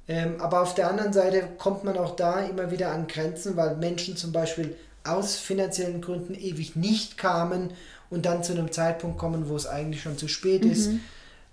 Ähm, 0.08 0.40
aber 0.40 0.62
auf 0.62 0.74
der 0.74 0.90
anderen 0.90 1.12
Seite 1.12 1.48
kommt 1.56 1.84
man 1.84 1.96
auch 1.96 2.16
da 2.16 2.40
immer 2.40 2.72
wieder 2.72 2.90
an 2.90 3.06
Grenzen, 3.06 3.56
weil 3.56 3.76
Menschen 3.76 4.16
zum 4.16 4.32
Beispiel 4.32 4.76
aus 5.06 5.36
finanziellen 5.36 6.00
Gründen 6.00 6.34
ewig 6.34 6.76
nicht 6.76 7.16
kamen 7.18 7.70
und 8.10 8.26
dann 8.26 8.42
zu 8.42 8.52
einem 8.52 8.70
Zeitpunkt 8.70 9.18
kommen, 9.18 9.48
wo 9.48 9.56
es 9.56 9.66
eigentlich 9.66 10.02
schon 10.02 10.18
zu 10.18 10.28
spät 10.28 10.64
mhm. 10.64 10.70
ist. 10.70 10.90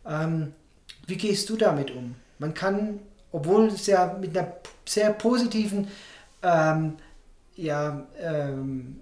Ähm, 0.08 0.54
wie 1.08 1.18
gehst 1.18 1.50
du 1.50 1.56
damit 1.56 1.92
um? 1.92 2.16
Man 2.40 2.54
kann, 2.54 3.00
obwohl 3.32 3.68
es 3.68 3.88
ja 3.88 4.18
mit 4.20 4.38
einer 4.38 4.54
sehr 4.86 5.12
positiven 5.12 5.88
ähm, 6.42 6.94
ja, 7.56 8.06
ähm, 8.20 9.00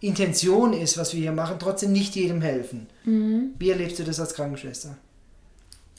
Intention 0.00 0.72
ist, 0.72 0.98
was 0.98 1.14
wir 1.14 1.20
hier 1.20 1.32
machen, 1.32 1.56
trotzdem 1.58 1.92
nicht 1.92 2.16
jedem 2.16 2.42
helfen. 2.42 2.88
Mhm. 3.04 3.54
Wie 3.58 3.70
erlebst 3.70 3.98
du 3.98 4.04
das 4.04 4.18
als 4.18 4.34
Krankenschwester? 4.34 4.96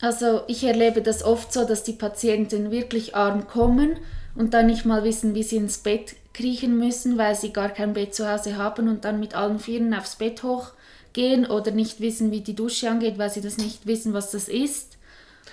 Also 0.01 0.41
ich 0.47 0.63
erlebe 0.65 1.01
das 1.01 1.23
oft 1.23 1.53
so, 1.53 1.65
dass 1.65 1.83
die 1.83 1.93
Patienten 1.93 2.71
wirklich 2.71 3.15
arm 3.15 3.47
kommen 3.47 3.97
und 4.35 4.53
dann 4.53 4.65
nicht 4.65 4.83
mal 4.83 5.05
wissen, 5.05 5.33
wie 5.35 5.43
sie 5.43 5.55
ins 5.55 5.77
Bett 5.77 6.15
kriechen 6.33 6.77
müssen, 6.77 7.17
weil 7.17 7.35
sie 7.35 7.53
gar 7.53 7.69
kein 7.69 7.93
Bett 7.93 8.15
zu 8.15 8.29
Hause 8.29 8.57
haben 8.57 8.87
und 8.87 9.05
dann 9.05 9.19
mit 9.19 9.35
allen 9.35 9.59
Vieren 9.59 9.93
aufs 9.93 10.15
Bett 10.15 10.43
hochgehen 10.43 11.45
oder 11.45 11.71
nicht 11.71 11.99
wissen, 12.01 12.31
wie 12.31 12.41
die 12.41 12.55
Dusche 12.55 12.89
angeht, 12.89 13.17
weil 13.17 13.29
sie 13.29 13.41
das 13.41 13.57
nicht 13.57 13.85
wissen, 13.85 14.13
was 14.13 14.31
das 14.31 14.47
ist. 14.47 14.97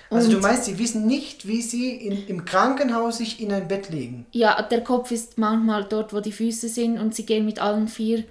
Also 0.09 0.27
und 0.27 0.33
du 0.33 0.39
meinst, 0.39 0.65
sie 0.65 0.77
wissen 0.77 1.07
nicht, 1.07 1.47
wie 1.47 1.61
sie 1.61 1.95
in, 1.95 2.27
im 2.27 2.45
Krankenhaus 2.45 3.19
sich 3.19 3.39
in 3.39 3.51
ein 3.53 3.67
Bett 3.67 3.89
legen? 3.89 4.25
Ja, 4.31 4.61
der 4.61 4.83
Kopf 4.83 5.11
ist 5.11 5.37
manchmal 5.37 5.85
dort, 5.85 6.13
wo 6.13 6.19
die 6.19 6.33
Füße 6.33 6.67
sind 6.67 6.99
und 6.99 7.15
sie 7.15 7.25
gehen 7.25 7.45
mit 7.45 7.61
allen 7.61 7.87
vier 7.87 8.25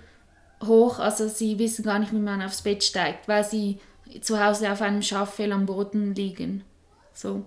hoch, 0.62 0.99
also 0.99 1.28
sie 1.28 1.59
wissen 1.59 1.85
gar 1.85 1.99
nicht, 1.99 2.12
wie 2.12 2.19
man 2.19 2.42
aufs 2.42 2.62
Bett 2.62 2.85
steigt, 2.85 3.28
weil 3.28 3.45
sie 3.45 3.78
zu 4.21 4.45
Hause 4.45 4.71
auf 4.71 4.83
einem 4.83 5.02
Schaffell 5.02 5.52
am 5.52 5.66
Boden 5.66 6.14
liegen. 6.14 6.64
So. 7.14 7.45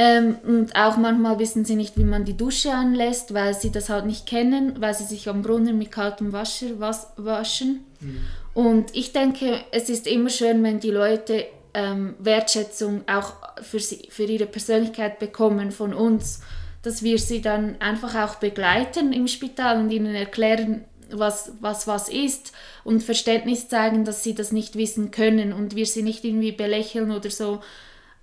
Ähm, 0.00 0.36
und 0.46 0.76
auch 0.76 0.96
manchmal 0.96 1.40
wissen 1.40 1.64
sie 1.64 1.74
nicht, 1.74 1.98
wie 1.98 2.04
man 2.04 2.24
die 2.24 2.36
Dusche 2.36 2.72
anlässt, 2.72 3.34
weil 3.34 3.52
sie 3.52 3.72
das 3.72 3.88
halt 3.88 4.06
nicht 4.06 4.26
kennen, 4.26 4.80
weil 4.80 4.94
sie 4.94 5.02
sich 5.02 5.28
am 5.28 5.42
Brunnen 5.42 5.76
mit 5.76 5.90
kaltem 5.90 6.32
Wasser 6.32 6.78
was 6.78 7.08
waschen. 7.16 7.84
Mhm. 8.00 8.20
Und 8.54 8.94
ich 8.94 9.12
denke, 9.12 9.60
es 9.72 9.88
ist 9.88 10.06
immer 10.06 10.30
schön, 10.30 10.62
wenn 10.62 10.78
die 10.78 10.92
Leute 10.92 11.46
ähm, 11.74 12.14
Wertschätzung 12.20 13.02
auch 13.08 13.34
für, 13.60 13.80
sie, 13.80 14.08
für 14.08 14.22
ihre 14.22 14.46
Persönlichkeit 14.46 15.18
bekommen 15.18 15.72
von 15.72 15.92
uns, 15.92 16.42
dass 16.82 17.02
wir 17.02 17.18
sie 17.18 17.42
dann 17.42 17.80
einfach 17.80 18.14
auch 18.14 18.36
begleiten 18.36 19.12
im 19.12 19.26
Spital 19.26 19.80
und 19.80 19.90
ihnen 19.90 20.14
erklären, 20.14 20.84
was, 21.10 21.52
was 21.60 21.86
was 21.88 22.08
ist 22.08 22.52
und 22.84 23.02
Verständnis 23.02 23.68
zeigen, 23.68 24.04
dass 24.04 24.22
sie 24.22 24.34
das 24.34 24.52
nicht 24.52 24.76
wissen 24.76 25.10
können 25.10 25.52
und 25.52 25.74
wir 25.74 25.86
sie 25.86 26.02
nicht 26.02 26.24
irgendwie 26.24 26.52
belächeln 26.52 27.10
oder 27.10 27.30
so. 27.30 27.60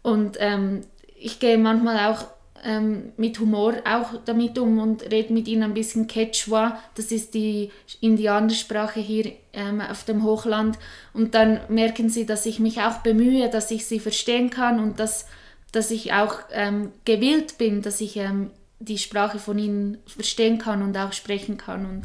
Und 0.04 0.38
ähm, 0.40 0.82
ich 1.16 1.40
gehe 1.40 1.58
manchmal 1.58 2.12
auch 2.12 2.26
ähm, 2.64 3.14
mit 3.18 3.40
Humor 3.40 3.76
auch 3.86 4.20
damit 4.26 4.58
um 4.58 4.80
und 4.80 5.04
rede 5.12 5.32
mit 5.32 5.48
ihnen 5.48 5.64
ein 5.64 5.74
bisschen 5.74 6.08
Quechua. 6.08 6.80
Das 6.96 7.12
ist 7.12 7.34
die 7.34 7.72
Indianersprache 8.02 9.00
hier 9.00 9.34
ähm, 9.54 9.82
auf 9.82 10.04
dem 10.04 10.24
Hochland. 10.24 10.78
Und 11.14 11.36
dann 11.36 11.62
merken 11.70 12.10
sie, 12.10 12.26
dass 12.26 12.46
ich 12.46 12.60
mich 12.60 12.82
auch 12.82 12.98
bemühe, 13.00 13.50
dass 13.50 13.72
ich 13.72 13.86
sie 13.86 14.00
verstehen 14.00 14.50
kann 14.50 14.80
und 14.80 15.00
dass, 15.00 15.28
dass 15.72 15.92
ich 15.92 16.14
auch 16.14 16.40
ähm, 16.52 16.92
gewillt 17.06 17.58
bin, 17.58 17.82
dass 17.82 18.02
ich 18.02 18.18
ähm, 18.18 18.50
die 18.80 18.98
Sprache 18.98 19.40
von 19.40 19.60
ihnen 19.60 20.00
verstehen 20.08 20.58
kann 20.58 20.82
und 20.82 20.98
auch 20.98 21.14
sprechen 21.14 21.58
kann. 21.58 21.86
Und 21.86 22.04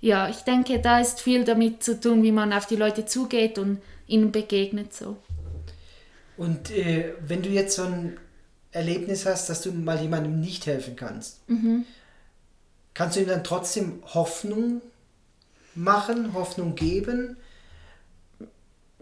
ja, 0.00 0.28
ich 0.28 0.38
denke, 0.38 0.80
da 0.80 1.00
ist 1.00 1.20
viel 1.20 1.44
damit 1.44 1.82
zu 1.84 1.98
tun, 2.00 2.22
wie 2.24 2.32
man 2.32 2.52
auf 2.52 2.66
die 2.66 2.76
Leute 2.76 3.06
zugeht 3.06 3.56
und 3.58 3.80
ihnen 4.08 4.32
begegnet 4.32 4.92
so. 4.92 5.16
Und 6.36 6.70
äh, 6.72 7.14
wenn 7.24 7.42
du 7.42 7.50
jetzt 7.50 7.76
so 7.76 7.84
ein 7.84 8.16
Erlebnis 8.72 9.26
hast, 9.26 9.48
dass 9.48 9.62
du 9.62 9.72
mal 9.72 10.00
jemandem 10.00 10.40
nicht 10.40 10.66
helfen 10.66 10.96
kannst, 10.96 11.48
mhm. 11.48 11.84
kannst 12.94 13.16
du 13.16 13.20
ihm 13.20 13.28
dann 13.28 13.44
trotzdem 13.44 14.02
Hoffnung 14.14 14.80
machen, 15.74 16.34
Hoffnung 16.34 16.74
geben? 16.74 17.36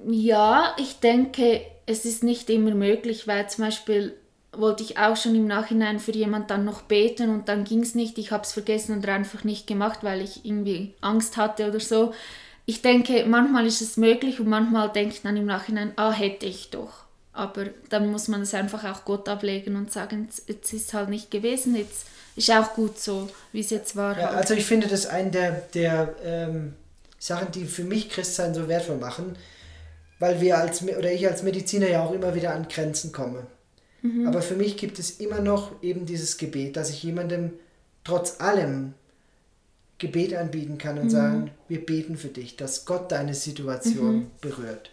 Ja, 0.07 0.75
ich 0.79 1.01
denke, 1.01 1.63
es 1.87 2.05
ist 2.05 2.23
nicht 2.23 2.51
immer 2.51 2.73
möglich, 2.73 3.27
weil 3.27 3.49
zum 3.49 3.65
Beispiel 3.65 4.17
wollte 4.53 4.83
ich 4.83 4.99
auch 4.99 5.17
schon 5.17 5.35
im 5.35 5.47
Nachhinein 5.47 6.01
für 6.01 6.13
jemand 6.13 6.51
dann 6.51 6.65
noch 6.65 6.83
beten 6.83 7.31
und 7.31 7.49
dann 7.49 7.65
ging 7.65 7.83
es 7.83 7.95
nicht. 7.95 8.19
Ich 8.19 8.33
habe 8.33 8.43
es 8.43 8.53
vergessen 8.53 8.97
und 8.97 9.09
einfach 9.09 9.45
nicht 9.45 9.67
gemacht, 9.67 10.01
weil 10.03 10.21
ich 10.21 10.45
irgendwie 10.45 10.95
Angst 11.01 11.37
hatte 11.37 11.69
oder 11.69 11.81
so. 11.81 12.13
Ich 12.67 12.83
denke, 12.83 13.25
manchmal 13.27 13.67
ist 13.67 13.81
es 13.81 13.97
möglich 13.97 14.41
und 14.41 14.49
manchmal 14.49 14.91
denkt 14.91 15.25
man 15.25 15.37
im 15.37 15.47
Nachhinein, 15.47 15.93
ah, 15.97 16.13
hätte 16.13 16.47
ich 16.47 16.71
doch. 16.71 17.05
Aber 17.33 17.67
dann 17.89 18.11
muss 18.11 18.29
man 18.29 18.43
es 18.43 18.55
einfach 18.55 18.85
auch 18.85 19.05
Gott 19.05 19.29
ablegen 19.29 19.77
und 19.77 19.93
sagen, 19.93 20.29
jetzt 20.47 20.73
ist 20.73 20.95
halt 20.95 21.09
nicht 21.09 21.31
gewesen, 21.31 21.77
jetzt 21.77 22.07
ist 22.37 22.51
auch 22.51 22.75
gut 22.75 22.99
so, 22.99 23.29
wie 23.53 23.61
es 23.61 23.71
jetzt 23.71 23.97
war. 23.97 24.19
Ja, 24.19 24.29
halt. 24.29 24.39
also 24.39 24.55
ich 24.55 24.65
finde 24.65 24.89
das 24.89 25.07
eine 25.07 25.31
der, 25.31 25.53
der 25.75 26.17
ähm, 26.25 26.75
Sachen, 27.19 27.53
die 27.53 27.67
für 27.67 27.85
mich 27.85 28.09
Christsein 28.11 28.55
so 28.55 28.67
wertvoll 28.67 28.97
machen, 28.97 29.37
weil 30.19 30.41
wir 30.41 30.59
als 30.59 30.83
oder 30.83 31.13
ich 31.13 31.27
als 31.29 31.43
Mediziner 31.43 31.89
ja 31.89 32.05
auch 32.05 32.13
immer 32.13 32.35
wieder 32.35 32.55
an 32.55 32.67
Grenzen 32.69 33.13
komme. 33.13 33.47
Mhm. 34.03 34.27
Aber 34.27 34.43
für 34.43 34.57
mich 34.57 34.77
gibt 34.77 34.99
es 34.99 35.21
immer 35.21 35.41
noch 35.41 35.83
eben 35.83 36.07
dieses 36.07 36.37
Gebet, 36.37 36.77
dass 36.77 36.91
ich 36.91 37.03
jemandem 37.03 37.53
trotz 38.05 38.41
allem 38.41 38.95
Gebet 39.99 40.35
anbieten 40.35 40.79
kann 40.79 40.99
und 40.99 41.05
mhm. 41.05 41.11
sagen, 41.11 41.51
wir 41.69 41.85
beten 41.85 42.17
für 42.17 42.29
dich, 42.29 42.57
dass 42.57 42.87
Gott 42.87 43.13
deine 43.13 43.35
Situation 43.35 44.17
mhm. 44.17 44.31
berührt. 44.41 44.91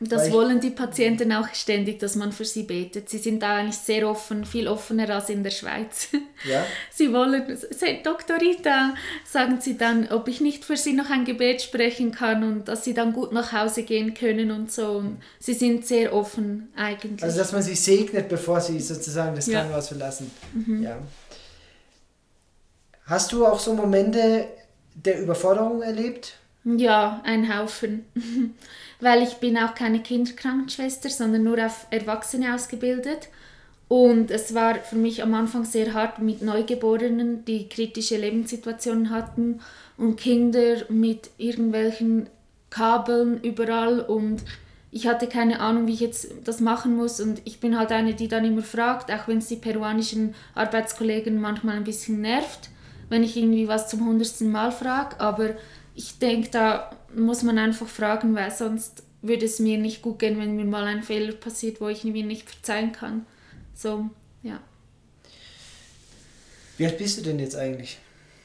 Das 0.00 0.30
wollen 0.30 0.60
die 0.60 0.70
Patienten 0.70 1.32
auch 1.32 1.48
ständig, 1.52 1.98
dass 1.98 2.14
man 2.14 2.30
für 2.30 2.44
sie 2.44 2.62
betet. 2.62 3.08
Sie 3.08 3.18
sind 3.18 3.42
da 3.42 3.56
eigentlich 3.56 3.78
sehr 3.78 4.08
offen, 4.08 4.44
viel 4.44 4.68
offener 4.68 5.10
als 5.10 5.28
in 5.28 5.42
der 5.42 5.50
Schweiz. 5.50 6.08
Ja. 6.44 6.64
Sie 6.92 7.12
wollen, 7.12 7.58
Dr. 8.04 8.40
Rita, 8.40 8.94
sagen 9.24 9.60
sie 9.60 9.76
dann, 9.76 10.08
ob 10.08 10.28
ich 10.28 10.40
nicht 10.40 10.64
für 10.64 10.76
sie 10.76 10.92
noch 10.92 11.10
ein 11.10 11.24
Gebet 11.24 11.62
sprechen 11.62 12.12
kann 12.12 12.44
und 12.44 12.68
dass 12.68 12.84
sie 12.84 12.94
dann 12.94 13.12
gut 13.12 13.32
nach 13.32 13.52
Hause 13.52 13.82
gehen 13.82 14.14
können 14.14 14.52
und 14.52 14.70
so. 14.70 14.92
Und 14.98 15.20
sie 15.40 15.54
sind 15.54 15.86
sehr 15.86 16.14
offen 16.14 16.68
eigentlich. 16.76 17.22
Also, 17.22 17.38
dass 17.38 17.52
man 17.52 17.62
sie 17.62 17.74
segnet, 17.74 18.28
bevor 18.28 18.60
sie 18.60 18.78
sozusagen 18.80 19.34
das 19.34 19.46
ja. 19.46 19.60
Krankenhaus 19.60 19.88
verlassen. 19.88 20.30
Mhm. 20.54 20.82
Ja. 20.82 20.98
Hast 23.06 23.32
du 23.32 23.46
auch 23.46 23.58
so 23.58 23.74
Momente 23.74 24.46
der 24.94 25.20
Überforderung 25.20 25.82
erlebt? 25.82 26.34
Ja, 26.64 27.20
ein 27.24 27.56
Haufen. 27.56 28.04
Weil 29.00 29.22
ich 29.22 29.34
bin 29.34 29.56
auch 29.56 29.74
keine 29.74 30.00
Kinderkrankenschwester, 30.00 31.08
sondern 31.08 31.44
nur 31.44 31.64
auf 31.64 31.86
Erwachsene 31.90 32.54
ausgebildet. 32.54 33.28
Und 33.88 34.30
es 34.30 34.54
war 34.54 34.74
für 34.76 34.96
mich 34.96 35.22
am 35.22 35.32
Anfang 35.34 35.64
sehr 35.64 35.94
hart 35.94 36.18
mit 36.18 36.42
Neugeborenen, 36.42 37.44
die 37.46 37.68
kritische 37.68 38.18
Lebenssituationen 38.18 39.10
hatten 39.10 39.60
und 39.96 40.16
Kinder 40.16 40.76
mit 40.90 41.30
irgendwelchen 41.38 42.28
Kabeln 42.68 43.40
überall. 43.42 44.00
Und 44.00 44.42
ich 44.90 45.06
hatte 45.06 45.26
keine 45.26 45.60
Ahnung, 45.60 45.86
wie 45.86 45.94
ich 45.94 46.00
jetzt 46.00 46.28
das 46.44 46.60
machen 46.60 46.96
muss. 46.96 47.20
Und 47.20 47.40
ich 47.44 47.60
bin 47.60 47.78
halt 47.78 47.92
eine, 47.92 48.14
die 48.14 48.28
dann 48.28 48.44
immer 48.44 48.62
fragt, 48.62 49.10
auch 49.10 49.26
wenn 49.26 49.38
es 49.38 49.48
die 49.48 49.56
peruanischen 49.56 50.34
Arbeitskollegen 50.54 51.40
manchmal 51.40 51.76
ein 51.76 51.84
bisschen 51.84 52.20
nervt, 52.20 52.68
wenn 53.08 53.22
ich 53.22 53.38
irgendwie 53.38 53.68
was 53.68 53.88
zum 53.88 54.06
hundertsten 54.06 54.50
Mal 54.50 54.70
frage, 54.70 55.18
aber 55.18 55.50
ich 55.98 56.20
denke, 56.20 56.48
da 56.50 56.92
muss 57.12 57.42
man 57.42 57.58
einfach 57.58 57.88
fragen, 57.88 58.36
weil 58.36 58.52
sonst 58.52 59.02
würde 59.20 59.46
es 59.46 59.58
mir 59.58 59.78
nicht 59.78 60.00
gut 60.00 60.20
gehen, 60.20 60.38
wenn 60.38 60.54
mir 60.54 60.64
mal 60.64 60.84
ein 60.84 61.02
Fehler 61.02 61.32
passiert, 61.32 61.80
wo 61.80 61.88
ich 61.88 62.04
mir 62.04 62.24
nicht 62.24 62.48
verzeihen 62.48 62.92
kann. 62.92 63.26
So, 63.74 64.08
ja. 64.44 64.60
Wie 66.76 66.86
alt 66.86 66.98
bist 66.98 67.18
du 67.18 67.22
denn 67.22 67.40
jetzt 67.40 67.56
eigentlich? 67.56 67.98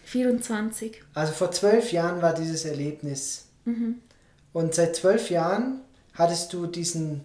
24. 0.05 1.03
Also 1.13 1.33
vor 1.33 1.51
zwölf 1.51 1.91
Jahren 1.91 2.23
war 2.23 2.33
dieses 2.33 2.65
Erlebnis. 2.65 3.45
Mhm. 3.65 3.99
Und 4.51 4.73
seit 4.73 4.95
zwölf 4.95 5.29
Jahren 5.29 5.81
hattest 6.15 6.53
du 6.53 6.65
diesen, 6.65 7.23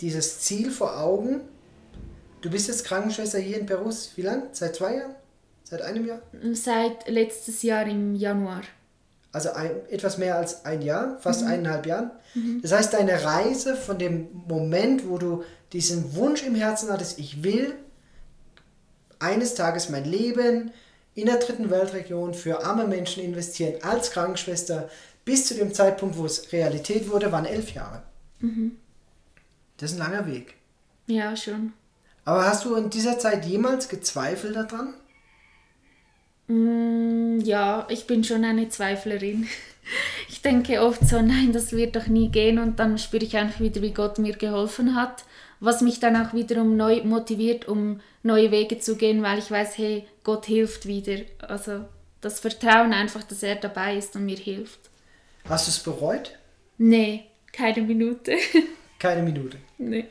dieses 0.00 0.40
Ziel 0.40 0.72
vor 0.72 0.98
Augen. 0.98 1.42
Du 2.40 2.50
bist 2.50 2.66
jetzt 2.66 2.84
Krankenschwester 2.86 3.38
hier 3.38 3.60
in 3.60 3.66
Peru. 3.66 3.88
Wie 4.16 4.22
lange? 4.22 4.48
Seit 4.50 4.74
zwei 4.74 4.96
Jahren? 4.96 5.14
Seit 5.62 5.80
einem 5.80 6.08
Jahr? 6.08 6.22
Seit 6.54 7.08
letztes 7.08 7.62
Jahr 7.62 7.86
im 7.86 8.16
Januar 8.16 8.62
also 9.32 9.52
ein, 9.52 9.70
etwas 9.88 10.18
mehr 10.18 10.36
als 10.36 10.64
ein 10.64 10.82
Jahr, 10.82 11.18
fast 11.20 11.42
mhm. 11.42 11.48
eineinhalb 11.48 11.86
Jahren. 11.86 12.10
Mhm. 12.34 12.60
Das 12.62 12.72
heißt, 12.72 12.92
deine 12.92 13.24
Reise 13.24 13.74
von 13.76 13.98
dem 13.98 14.28
Moment, 14.46 15.08
wo 15.08 15.18
du 15.18 15.42
diesen 15.72 16.14
Wunsch 16.14 16.42
im 16.42 16.54
Herzen 16.54 16.90
hattest, 16.90 17.18
ich 17.18 17.42
will 17.42 17.74
eines 19.18 19.54
Tages 19.54 19.88
mein 19.88 20.04
Leben 20.04 20.70
in 21.14 21.26
der 21.26 21.36
dritten 21.36 21.70
Weltregion 21.70 22.34
für 22.34 22.64
arme 22.64 22.86
Menschen 22.86 23.22
investieren 23.22 23.82
als 23.82 24.10
Krankenschwester, 24.10 24.88
bis 25.24 25.46
zu 25.46 25.54
dem 25.54 25.72
Zeitpunkt, 25.72 26.16
wo 26.18 26.26
es 26.26 26.52
Realität 26.52 27.10
wurde, 27.10 27.32
waren 27.32 27.46
elf 27.46 27.72
Jahre. 27.72 28.02
Mhm. 28.40 28.76
Das 29.76 29.92
ist 29.92 30.00
ein 30.00 30.10
langer 30.10 30.26
Weg. 30.26 30.54
Ja, 31.06 31.36
schon. 31.36 31.72
Aber 32.24 32.46
hast 32.46 32.64
du 32.64 32.74
in 32.76 32.90
dieser 32.90 33.18
Zeit 33.18 33.44
jemals 33.44 33.88
gezweifelt 33.88 34.56
daran? 34.56 34.94
Mm, 36.52 37.40
ja, 37.40 37.86
ich 37.88 38.06
bin 38.06 38.24
schon 38.24 38.44
eine 38.44 38.68
Zweiflerin. 38.68 39.46
Ich 40.28 40.42
denke 40.42 40.80
oft 40.80 41.04
so, 41.06 41.20
nein, 41.20 41.52
das 41.52 41.72
wird 41.72 41.96
doch 41.96 42.06
nie 42.06 42.28
gehen 42.28 42.60
und 42.60 42.78
dann 42.78 42.98
spüre 42.98 43.24
ich 43.24 43.36
einfach 43.36 43.58
wieder, 43.58 43.82
wie 43.82 43.92
Gott 43.92 44.20
mir 44.20 44.36
geholfen 44.36 44.94
hat, 44.94 45.24
was 45.58 45.80
mich 45.80 45.98
dann 45.98 46.14
auch 46.16 46.34
wiederum 46.34 46.76
neu 46.76 47.02
motiviert, 47.02 47.66
um 47.66 48.00
neue 48.22 48.52
Wege 48.52 48.78
zu 48.78 48.94
gehen, 48.94 49.24
weil 49.24 49.40
ich 49.40 49.50
weiß, 49.50 49.76
hey, 49.78 50.06
Gott 50.22 50.46
hilft 50.46 50.86
wieder. 50.86 51.22
Also 51.40 51.84
das 52.20 52.38
Vertrauen 52.38 52.92
einfach, 52.92 53.24
dass 53.24 53.42
er 53.42 53.56
dabei 53.56 53.96
ist 53.96 54.14
und 54.14 54.24
mir 54.24 54.36
hilft. 54.36 54.78
Hast 55.48 55.66
du 55.66 55.70
es 55.72 55.80
bereut? 55.80 56.38
Nee, 56.78 57.24
keine 57.52 57.82
Minute. 57.82 58.36
Keine 59.00 59.22
Minute. 59.22 59.58
Nee. 59.78 60.04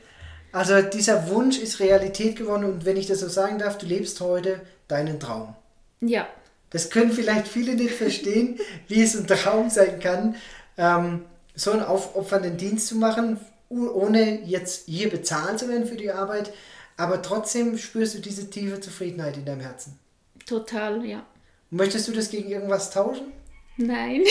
Also 0.52 0.82
dieser 0.82 1.30
Wunsch 1.30 1.58
ist 1.58 1.80
Realität 1.80 2.36
geworden 2.36 2.64
und 2.64 2.84
wenn 2.84 2.98
ich 2.98 3.06
das 3.06 3.20
so 3.20 3.28
sagen 3.28 3.58
darf, 3.58 3.78
du 3.78 3.86
lebst 3.86 4.20
heute 4.20 4.60
deinen 4.86 5.18
Traum. 5.18 5.56
Ja. 6.02 6.26
Das 6.70 6.90
können 6.90 7.12
vielleicht 7.12 7.48
viele 7.48 7.74
nicht 7.74 7.94
verstehen, 7.94 8.58
wie 8.88 9.02
es 9.02 9.16
ein 9.16 9.26
Traum 9.26 9.70
sein 9.70 10.00
kann, 10.00 10.36
ähm, 10.76 11.24
so 11.54 11.70
einen 11.70 11.82
aufopfernden 11.82 12.56
Dienst 12.56 12.88
zu 12.88 12.96
machen, 12.96 13.38
ohne 13.68 14.42
jetzt 14.42 14.86
hier 14.86 15.08
bezahlt 15.08 15.58
zu 15.58 15.68
werden 15.68 15.86
für 15.86 15.96
die 15.96 16.10
Arbeit, 16.10 16.52
aber 16.96 17.22
trotzdem 17.22 17.78
spürst 17.78 18.14
du 18.14 18.18
diese 18.18 18.50
tiefe 18.50 18.80
Zufriedenheit 18.80 19.36
in 19.36 19.44
deinem 19.44 19.60
Herzen. 19.60 19.98
Total, 20.46 21.04
ja. 21.04 21.24
Möchtest 21.70 22.08
du 22.08 22.12
das 22.12 22.30
gegen 22.30 22.50
irgendwas 22.50 22.90
tauschen? 22.90 23.32
Nein. 23.78 24.24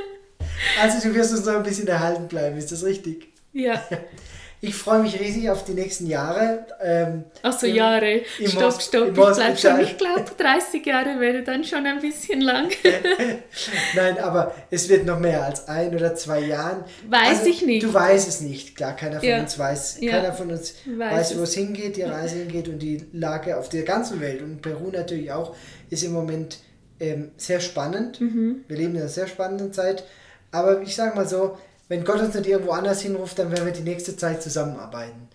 also 0.80 1.08
du 1.08 1.14
wirst 1.14 1.32
uns 1.32 1.44
noch 1.44 1.54
ein 1.54 1.62
bisschen 1.62 1.88
erhalten 1.88 2.28
bleiben, 2.28 2.56
ist 2.56 2.70
das 2.70 2.84
richtig? 2.84 3.28
Ja. 3.52 3.82
Ich 4.62 4.74
freue 4.74 5.00
mich 5.00 5.18
riesig 5.18 5.48
auf 5.48 5.64
die 5.64 5.72
nächsten 5.72 6.06
Jahre. 6.06 6.66
Ähm, 6.82 7.24
Ach 7.42 7.58
so, 7.58 7.66
Jahre. 7.66 8.20
Stopp, 8.44 8.82
stopp. 8.82 9.08
Ich 9.08 9.14
bleib 9.14 9.58
schon. 9.58 9.80
Ich 9.80 9.96
glaube, 9.96 10.24
30 10.36 10.84
Jahre 10.84 11.18
wäre 11.18 11.42
dann 11.42 11.64
schon 11.64 11.86
ein 11.86 11.98
bisschen 12.00 12.42
lang. 12.42 12.70
Nein, 13.96 14.18
aber 14.18 14.54
es 14.70 14.86
wird 14.90 15.06
noch 15.06 15.18
mehr 15.18 15.44
als 15.44 15.66
ein 15.66 15.94
oder 15.94 16.14
zwei 16.14 16.40
Jahren. 16.40 16.84
Weiß 17.08 17.38
also, 17.38 17.50
ich 17.50 17.64
nicht. 17.64 17.82
Du 17.82 17.94
weißt 17.94 18.28
es 18.28 18.42
nicht. 18.42 18.76
Klar, 18.76 18.96
keiner 18.96 19.20
von 19.20 19.28
ja. 19.28 19.40
uns 19.40 19.58
weiß. 19.58 19.98
Ja. 20.00 20.12
Keiner 20.12 20.34
von 20.34 20.50
uns 20.50 20.74
weiß, 20.84 21.12
weiß 21.12 21.38
wo 21.38 21.42
es 21.44 21.54
hingeht, 21.54 21.96
die 21.96 22.02
Reise 22.02 22.36
hingeht 22.36 22.68
und 22.68 22.80
die 22.80 23.06
Lage 23.12 23.56
auf 23.56 23.70
der 23.70 23.84
ganzen 23.84 24.20
Welt 24.20 24.42
und 24.42 24.60
Peru 24.60 24.90
natürlich 24.90 25.32
auch 25.32 25.56
ist 25.88 26.04
im 26.04 26.12
Moment 26.12 26.58
ähm, 27.00 27.30
sehr 27.38 27.60
spannend. 27.60 28.20
Mhm. 28.20 28.64
Wir 28.68 28.76
leben 28.76 28.94
in 28.94 29.00
einer 29.00 29.08
sehr 29.08 29.26
spannenden 29.26 29.72
Zeit. 29.72 30.04
Aber 30.52 30.82
ich 30.82 30.94
sage 30.94 31.16
mal 31.16 31.26
so, 31.26 31.56
wenn 31.90 32.04
Gott 32.04 32.20
uns 32.20 32.34
nicht 32.34 32.46
irgendwo 32.46 32.70
anders 32.70 33.02
hinruft, 33.02 33.38
dann 33.38 33.52
werden 33.52 33.66
wir 33.66 33.74
die 33.74 33.82
nächste 33.82 34.16
Zeit 34.16 34.42
zusammenarbeiten. 34.42 35.28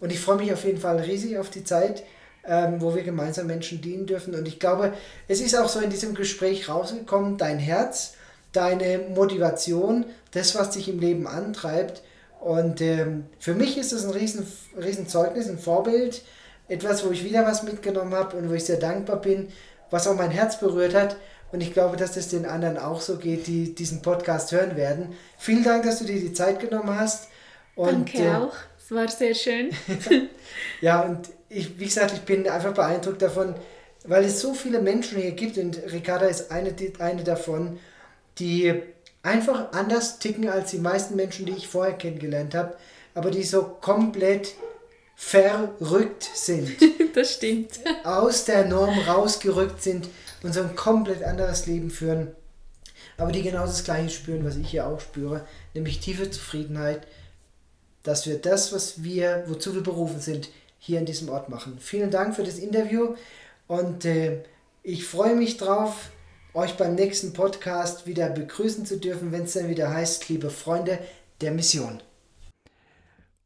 Und 0.00 0.10
ich 0.10 0.18
freue 0.18 0.38
mich 0.38 0.52
auf 0.52 0.64
jeden 0.64 0.80
Fall 0.80 0.98
riesig 0.98 1.38
auf 1.38 1.50
die 1.50 1.62
Zeit. 1.62 2.02
ähm, 2.48 2.80
wo 2.80 2.94
wir 2.94 3.02
gemeinsam 3.02 3.46
Menschen 3.46 3.80
dienen 3.80 4.06
dürfen. 4.06 4.34
Und 4.34 4.48
ich 4.48 4.58
glaube, 4.58 4.94
es 5.28 5.40
ist 5.40 5.56
auch 5.56 5.68
so 5.68 5.80
in 5.80 5.90
diesem 5.90 6.14
Gespräch 6.14 6.68
rausgekommen, 6.68 7.36
dein 7.36 7.58
Herz, 7.58 8.14
deine 8.52 8.98
Motivation, 9.14 10.06
das, 10.32 10.54
was 10.54 10.70
dich 10.70 10.88
im 10.88 10.98
Leben 10.98 11.26
antreibt. 11.26 12.02
Und 12.40 12.80
ähm, 12.80 13.26
für 13.38 13.54
mich 13.54 13.76
ist 13.76 13.92
das 13.92 14.04
ein 14.04 14.10
riesen, 14.10 14.46
riesen 14.80 15.06
Zeugnis, 15.08 15.48
ein 15.48 15.58
Vorbild, 15.58 16.22
etwas, 16.68 17.04
wo 17.04 17.10
ich 17.10 17.24
wieder 17.24 17.44
was 17.44 17.62
mitgenommen 17.62 18.14
habe 18.14 18.36
und 18.36 18.48
wo 18.48 18.54
ich 18.54 18.64
sehr 18.64 18.78
dankbar 18.78 19.20
bin, 19.20 19.48
was 19.90 20.06
auch 20.06 20.16
mein 20.16 20.30
Herz 20.30 20.58
berührt 20.58 20.94
hat. 20.94 21.16
Und 21.50 21.62
ich 21.62 21.72
glaube, 21.72 21.96
dass 21.96 22.16
es 22.16 22.28
den 22.28 22.44
anderen 22.44 22.76
auch 22.78 23.00
so 23.00 23.16
geht, 23.16 23.46
die 23.46 23.74
diesen 23.74 24.02
Podcast 24.02 24.52
hören 24.52 24.76
werden. 24.76 25.14
Vielen 25.38 25.64
Dank, 25.64 25.84
dass 25.84 25.98
du 25.98 26.04
dir 26.04 26.20
die 26.20 26.32
Zeit 26.32 26.60
genommen 26.60 26.98
hast. 26.98 27.28
Und, 27.74 28.14
Danke 28.14 28.18
äh, 28.18 28.34
auch. 28.34 28.54
Es 28.78 28.90
war 28.90 29.08
sehr 29.08 29.34
schön. 29.34 29.70
ja, 30.80 31.02
und 31.02 31.28
ich, 31.48 31.78
wie 31.78 31.86
gesagt, 31.86 32.12
ich 32.12 32.20
bin 32.20 32.48
einfach 32.48 32.74
beeindruckt 32.74 33.22
davon, 33.22 33.54
weil 34.04 34.24
es 34.24 34.40
so 34.40 34.54
viele 34.54 34.80
Menschen 34.80 35.18
hier 35.20 35.32
gibt 35.32 35.58
und 35.58 35.80
Ricarda 35.90 36.26
ist 36.26 36.50
eine, 36.50 36.74
eine 36.98 37.24
davon, 37.24 37.78
die 38.38 38.74
einfach 39.22 39.72
anders 39.72 40.18
ticken 40.18 40.48
als 40.48 40.70
die 40.70 40.78
meisten 40.78 41.16
Menschen, 41.16 41.46
die 41.46 41.52
ich 41.52 41.68
vorher 41.68 41.94
kennengelernt 41.94 42.54
habe, 42.54 42.76
aber 43.14 43.30
die 43.30 43.42
so 43.42 43.62
komplett 43.62 44.54
verrückt 45.16 46.28
sind. 46.34 46.76
das 47.14 47.34
stimmt. 47.34 47.80
Aus 48.04 48.44
der 48.44 48.66
Norm 48.66 48.96
rausgerückt 49.00 49.82
sind 49.82 50.08
und 50.42 50.52
so 50.54 50.60
ein 50.60 50.76
komplett 50.76 51.22
anderes 51.22 51.66
Leben 51.66 51.90
führen, 51.90 52.28
aber 53.16 53.32
die 53.32 53.42
genau 53.42 53.66
das 53.66 53.84
Gleiche 53.84 54.10
spüren, 54.10 54.44
was 54.44 54.56
ich 54.56 54.68
hier 54.68 54.86
auch 54.86 55.00
spüre, 55.00 55.44
nämlich 55.74 56.00
tiefe 56.00 56.30
Zufriedenheit, 56.30 57.06
dass 58.02 58.26
wir 58.26 58.38
das, 58.38 58.72
was 58.72 59.02
wir, 59.02 59.44
wozu 59.46 59.74
wir 59.74 59.82
berufen 59.82 60.20
sind, 60.20 60.48
hier 60.78 61.00
an 61.00 61.06
diesem 61.06 61.28
Ort 61.28 61.48
machen. 61.48 61.78
Vielen 61.80 62.10
Dank 62.10 62.36
für 62.36 62.44
das 62.44 62.58
Interview 62.58 63.14
und 63.66 64.04
äh, 64.04 64.42
ich 64.82 65.04
freue 65.04 65.34
mich 65.34 65.56
drauf, 65.56 66.10
euch 66.54 66.76
beim 66.76 66.94
nächsten 66.94 67.32
Podcast 67.32 68.06
wieder 68.06 68.30
begrüßen 68.30 68.86
zu 68.86 68.98
dürfen, 68.98 69.32
wenn 69.32 69.44
es 69.44 69.52
dann 69.52 69.68
wieder 69.68 69.92
heißt, 69.92 70.28
liebe 70.28 70.50
Freunde 70.50 70.98
der 71.40 71.52
Mission. 71.52 72.00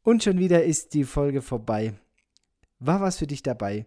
Und 0.03 0.23
schon 0.23 0.37
wieder 0.37 0.63
ist 0.63 0.93
die 0.93 1.03
Folge 1.03 1.41
vorbei. 1.41 1.93
War 2.79 3.01
was 3.01 3.17
für 3.17 3.27
dich 3.27 3.43
dabei? 3.43 3.85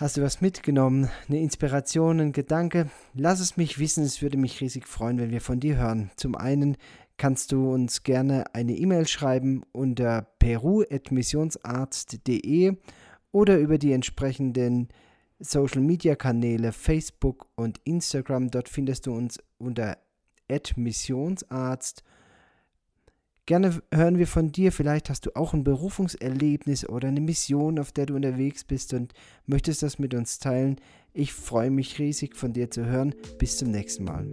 Hast 0.00 0.16
du 0.16 0.22
was 0.22 0.40
mitgenommen? 0.40 1.10
Eine 1.28 1.40
Inspiration, 1.40 2.20
ein 2.20 2.30
Gedanke? 2.30 2.88
Lass 3.14 3.40
es 3.40 3.56
mich 3.56 3.80
wissen, 3.80 4.04
es 4.04 4.22
würde 4.22 4.38
mich 4.38 4.60
riesig 4.60 4.86
freuen, 4.86 5.18
wenn 5.18 5.32
wir 5.32 5.40
von 5.40 5.58
dir 5.58 5.76
hören. 5.76 6.12
Zum 6.14 6.36
einen 6.36 6.76
kannst 7.16 7.50
du 7.50 7.72
uns 7.72 8.04
gerne 8.04 8.54
eine 8.54 8.76
E-Mail 8.76 9.08
schreiben 9.08 9.64
unter 9.72 10.22
peru.missionsarzt.de 10.38 12.76
oder 13.32 13.58
über 13.58 13.78
die 13.78 13.90
entsprechenden 13.90 14.86
Social 15.40 15.80
Media 15.80 16.14
Kanäle 16.14 16.70
Facebook 16.70 17.48
und 17.56 17.80
Instagram. 17.82 18.52
Dort 18.52 18.68
findest 18.68 19.08
du 19.08 19.12
uns 19.12 19.40
unter 19.58 19.98
missionsarzt. 20.76 22.04
Gerne 23.48 23.80
hören 23.94 24.18
wir 24.18 24.26
von 24.26 24.52
dir. 24.52 24.72
Vielleicht 24.72 25.08
hast 25.08 25.24
du 25.24 25.34
auch 25.34 25.54
ein 25.54 25.64
Berufungserlebnis 25.64 26.86
oder 26.86 27.08
eine 27.08 27.22
Mission, 27.22 27.78
auf 27.78 27.92
der 27.92 28.04
du 28.04 28.14
unterwegs 28.14 28.62
bist 28.62 28.92
und 28.92 29.14
möchtest 29.46 29.82
das 29.82 29.98
mit 29.98 30.12
uns 30.12 30.38
teilen. 30.38 30.76
Ich 31.14 31.32
freue 31.32 31.70
mich 31.70 31.98
riesig 31.98 32.36
von 32.36 32.52
dir 32.52 32.70
zu 32.70 32.84
hören. 32.84 33.14
Bis 33.38 33.56
zum 33.56 33.70
nächsten 33.70 34.04
Mal. 34.04 34.26